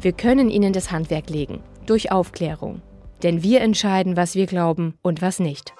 Wir 0.00 0.12
können 0.12 0.50
ihnen 0.50 0.72
das 0.72 0.90
Handwerk 0.90 1.30
legen, 1.30 1.60
durch 1.86 2.10
Aufklärung, 2.10 2.82
denn 3.24 3.42
wir 3.42 3.62
entscheiden, 3.62 4.16
was 4.16 4.36
wir 4.36 4.46
glauben 4.46 4.94
und 5.02 5.22
was 5.22 5.40
nicht. 5.40 5.74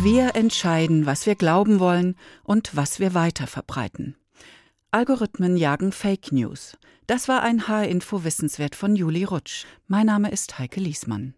Wir 0.00 0.34
entscheiden, 0.34 1.06
was 1.06 1.26
wir 1.26 1.34
glauben 1.34 1.80
wollen 1.80 2.16
und 2.42 2.74
was 2.74 2.98
wir 2.98 3.14
weiter 3.14 3.46
verbreiten. 3.46 4.16
Algorithmen 4.90 5.56
jagen 5.56 5.92
Fake 5.92 6.32
News. 6.32 6.78
Das 7.06 7.28
war 7.28 7.42
ein 7.42 7.68
H-Info 7.68 8.24
Wissenswert 8.24 8.74
von 8.74 8.96
Juli 8.96 9.24
Rutsch. 9.24 9.66
Mein 9.86 10.06
Name 10.06 10.30
ist 10.30 10.58
Heike 10.58 10.80
Liesmann. 10.80 11.34